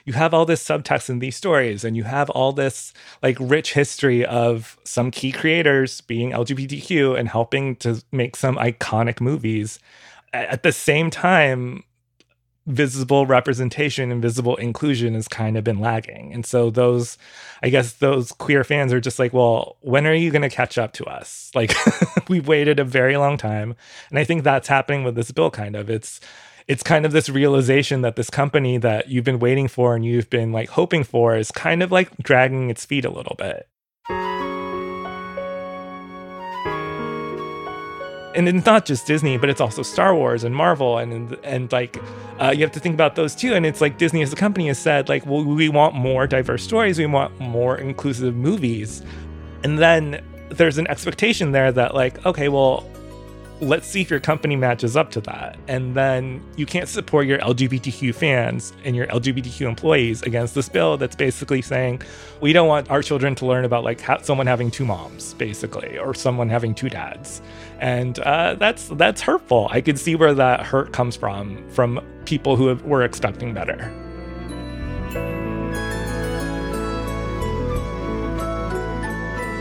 you 0.09 0.13
have 0.13 0.33
all 0.33 0.43
this 0.43 0.67
subtext 0.67 1.07
in 1.07 1.19
these 1.19 1.35
stories 1.35 1.83
and 1.83 1.95
you 1.95 2.03
have 2.03 2.31
all 2.31 2.51
this 2.51 2.93
like 3.21 3.37
rich 3.39 3.73
history 3.73 4.25
of 4.25 4.75
some 4.83 5.11
key 5.11 5.31
creators 5.31 6.01
being 6.01 6.31
LGBTQ 6.31 7.15
and 7.15 7.29
helping 7.29 7.75
to 7.75 8.03
make 8.11 8.35
some 8.35 8.55
iconic 8.55 9.21
movies. 9.21 9.77
At 10.33 10.63
the 10.63 10.71
same 10.71 11.11
time, 11.11 11.83
visible 12.65 13.27
representation 13.27 14.11
and 14.11 14.19
visible 14.19 14.55
inclusion 14.55 15.13
has 15.13 15.27
kind 15.27 15.55
of 15.55 15.63
been 15.63 15.79
lagging. 15.79 16.33
And 16.33 16.43
so 16.43 16.71
those 16.71 17.19
I 17.61 17.69
guess 17.69 17.93
those 17.93 18.31
queer 18.31 18.63
fans 18.63 18.91
are 18.91 18.99
just 18.99 19.19
like, 19.19 19.31
well, 19.31 19.77
when 19.81 20.07
are 20.07 20.13
you 20.15 20.31
going 20.31 20.41
to 20.41 20.49
catch 20.49 20.79
up 20.79 20.93
to 20.93 21.05
us? 21.05 21.51
Like 21.59 21.75
we've 22.29 22.47
waited 22.47 22.79
a 22.79 22.83
very 22.83 23.15
long 23.15 23.37
time. 23.37 23.75
And 24.09 24.17
I 24.17 24.23
think 24.23 24.43
that's 24.43 24.67
happening 24.67 25.03
with 25.03 25.13
this 25.13 25.29
bill 25.29 25.51
kind 25.51 25.75
of. 25.75 25.87
It's 25.87 26.19
it's 26.69 26.83
kind 26.83 27.03
of 27.03 27.11
this 27.11 27.29
realization 27.29 28.03
that 28.03 28.15
this 28.15 28.29
company 28.29 28.77
that 28.77 29.09
you've 29.09 29.23
been 29.23 29.39
waiting 29.39 29.67
for 29.67 29.95
and 29.95 30.05
you've 30.05 30.29
been 30.29 30.51
like 30.51 30.69
hoping 30.69 31.03
for 31.03 31.35
is 31.35 31.49
kind 31.49 31.81
of 31.81 31.91
like 31.91 32.15
dragging 32.17 32.69
its 32.69 32.85
feet 32.85 33.03
a 33.03 33.09
little 33.09 33.35
bit. 33.37 33.67
and 38.35 38.47
it's 38.47 38.65
not 38.65 38.85
just 38.85 39.07
Disney, 39.07 39.37
but 39.37 39.49
it's 39.49 39.59
also 39.59 39.81
Star 39.81 40.15
Wars 40.15 40.43
and 40.43 40.55
Marvel, 40.55 40.99
and 40.99 41.35
and 41.43 41.69
like 41.71 41.97
uh, 42.39 42.53
you 42.55 42.61
have 42.61 42.71
to 42.71 42.79
think 42.79 42.93
about 42.93 43.15
those 43.15 43.35
too. 43.35 43.55
And 43.55 43.65
it's 43.65 43.81
like 43.81 43.97
Disney 43.97 44.21
as 44.21 44.31
a 44.31 44.35
company 44.35 44.67
has 44.67 44.77
said, 44.77 45.09
like, 45.09 45.25
well, 45.25 45.43
we 45.43 45.67
want 45.67 45.95
more 45.95 46.27
diverse 46.27 46.63
stories, 46.63 46.99
we 46.99 47.07
want 47.07 47.37
more 47.39 47.77
inclusive 47.77 48.35
movies, 48.35 49.01
and 49.63 49.79
then 49.79 50.23
there's 50.49 50.77
an 50.77 50.87
expectation 50.87 51.51
there 51.51 51.71
that 51.71 51.95
like, 51.95 52.23
okay, 52.25 52.47
well, 52.47 52.87
let's 53.61 53.87
see 53.87 54.01
if 54.01 54.09
your 54.09 54.19
company 54.19 54.55
matches 54.55 54.95
up 54.95 55.11
to 55.11 55.21
that. 55.21 55.57
And 55.67 55.95
then 55.95 56.43
you 56.55 56.65
can't 56.65 56.87
support 56.87 57.27
your 57.27 57.39
LGBTQ 57.39 58.15
fans 58.15 58.73
and 58.83 58.95
your 58.95 59.07
LGBTQ 59.07 59.67
employees 59.67 60.21
against 60.21 60.55
this 60.55 60.69
bill 60.69 60.97
that's 60.97 61.15
basically 61.15 61.61
saying 61.61 62.01
we 62.41 62.53
don't 62.53 62.67
want 62.67 62.89
our 62.89 63.01
children 63.01 63.35
to 63.35 63.45
learn 63.45 63.65
about 63.65 63.83
like 63.83 64.01
ha- 64.01 64.19
someone 64.21 64.47
having 64.47 64.71
two 64.71 64.85
moms, 64.85 65.33
basically, 65.35 65.97
or 65.97 66.13
someone 66.13 66.49
having 66.49 66.73
two 66.73 66.89
dads. 66.89 67.41
And 67.79 68.19
uh, 68.19 68.55
that's 68.55 68.87
that's 68.89 69.21
hurtful. 69.21 69.67
I 69.71 69.81
could 69.81 69.99
see 69.99 70.15
where 70.15 70.33
that 70.33 70.65
hurt 70.65 70.93
comes 70.93 71.15
from 71.15 71.67
from 71.69 72.03
people 72.25 72.55
who 72.55 72.67
have, 72.67 72.83
were 72.83 73.03
expecting 73.03 73.53
better. 73.53 73.91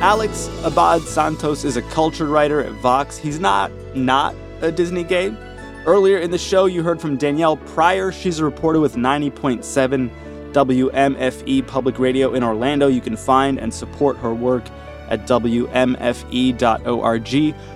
Alex 0.00 0.48
Abad 0.62 1.02
Santos 1.02 1.64
is 1.64 1.76
a 1.76 1.82
culture 1.82 2.26
writer 2.26 2.62
at 2.62 2.70
Vox. 2.74 3.18
He's 3.18 3.40
not 3.40 3.72
not 3.94 4.35
a 4.61 4.72
Disney 4.72 5.05
gay. 5.05 5.35
Earlier 5.87 6.18
in 6.18 6.31
the 6.31 6.38
show, 6.38 6.66
you 6.66 6.83
heard 6.83 7.01
from 7.01 7.16
Danielle 7.16 7.57
Prieur. 7.57 8.12
She's 8.12 8.38
a 8.40 8.44
reporter 8.44 8.81
with 8.81 8.94
90.7 8.94 10.11
WMFE 10.53 11.66
Public 11.66 11.98
Radio 11.98 12.35
in 12.35 12.42
Orlando. 12.42 12.88
You 12.88 13.01
can 13.01 13.16
find 13.16 13.59
and 13.59 13.72
support 13.72 14.16
her 14.18 14.35
work 14.35 14.64
at 15.09 15.27
WMFE.org. 15.27 17.24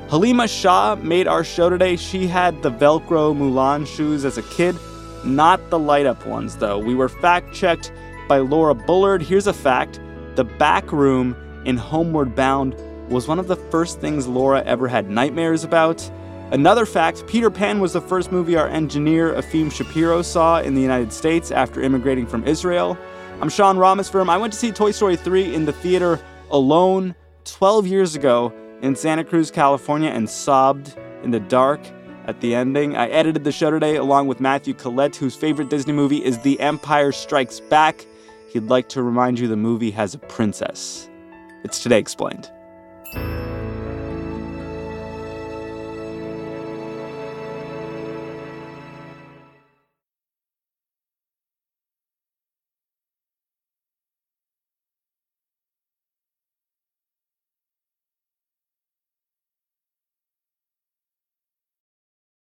Haleema 0.09 0.61
Shah 0.61 0.97
made 0.97 1.27
our 1.27 1.45
show 1.45 1.71
today. 1.71 1.97
She 1.97 2.27
had 2.27 2.63
the 2.63 2.71
Velcro 2.71 3.35
Mulan 3.35 3.87
shoes 3.87 4.25
as 4.25 4.37
a 4.37 4.43
kid, 4.43 4.77
not 5.25 5.71
the 5.71 5.79
light 5.79 6.07
up 6.07 6.27
ones, 6.27 6.57
though. 6.57 6.79
We 6.79 6.95
were 6.95 7.09
fact 7.09 7.55
checked 7.55 7.93
by 8.29 8.39
Laura 8.39 8.75
Bullard. 8.75 9.23
Here's 9.23 9.47
a 9.47 9.53
fact 9.53 10.01
the 10.35 10.45
back 10.45 10.93
room 10.93 11.37
in 11.65 11.77
Homeward 11.77 12.35
Bound 12.35 12.75
was 13.13 13.29
one 13.29 13.39
of 13.39 13.47
the 13.47 13.57
first 13.57 14.01
things 14.01 14.27
Laura 14.27 14.63
ever 14.65 14.89
had 14.89 15.11
nightmares 15.11 15.65
about. 15.65 16.11
Another 16.51 16.87
fact 16.87 17.27
Peter 17.27 17.51
Pan 17.51 17.79
was 17.79 17.93
the 17.93 18.01
first 18.01 18.33
movie 18.33 18.57
our 18.57 18.69
engineer 18.69 19.35
Efim 19.35 19.71
Shapiro 19.71 20.23
saw 20.23 20.61
in 20.61 20.75
the 20.75 20.81
United 20.81 21.13
States 21.13 21.51
after 21.51 21.83
immigrating 21.83 22.27
from 22.27 22.47
Israel. 22.47 22.97
I'm 23.43 23.51
Sean 23.51 23.77
Rameswaram. 23.77 24.31
I 24.31 24.39
went 24.39 24.55
to 24.55 24.59
see 24.59 24.73
Toy 24.73 24.93
Story 24.93 25.17
3 25.17 25.55
in 25.55 25.67
the 25.67 25.75
theater 25.75 26.21
alone 26.51 27.15
12 27.45 27.87
years 27.87 28.15
ago 28.15 28.51
in 28.81 28.97
Santa 28.97 29.25
Cruz, 29.25 29.51
California, 29.51 30.09
and 30.09 30.29
sobbed 30.29 30.97
in 31.23 31.33
the 31.33 31.41
dark 31.41 31.81
at 32.27 32.41
the 32.41 32.55
ending. 32.55 32.97
I 32.97 33.09
edited 33.09 33.45
the 33.45 33.53
show 33.53 33.71
today 33.71 33.97
along 33.97 34.27
with 34.27 34.41
Matthew 34.41 34.73
Collette, 34.73 35.17
whose 35.17 35.37
favorite 35.37 35.69
Disney 35.69 35.93
movie 35.93 36.25
is 36.25 36.39
The 36.39 36.59
Empire 36.61 37.13
Strikes 37.13 37.61
Back. 37.61 38.07
He'd 38.49 38.71
like 38.71 38.89
to 38.91 39.03
remind 39.03 39.39
you 39.39 39.49
the 39.49 39.57
movie 39.57 39.91
has 39.91 40.15
a 40.15 40.19
princess. 40.19 41.11
It's 41.63 41.83
Today 41.83 41.99
Explained. 41.99 42.51
Thank 43.13 43.27
you. 43.27 43.42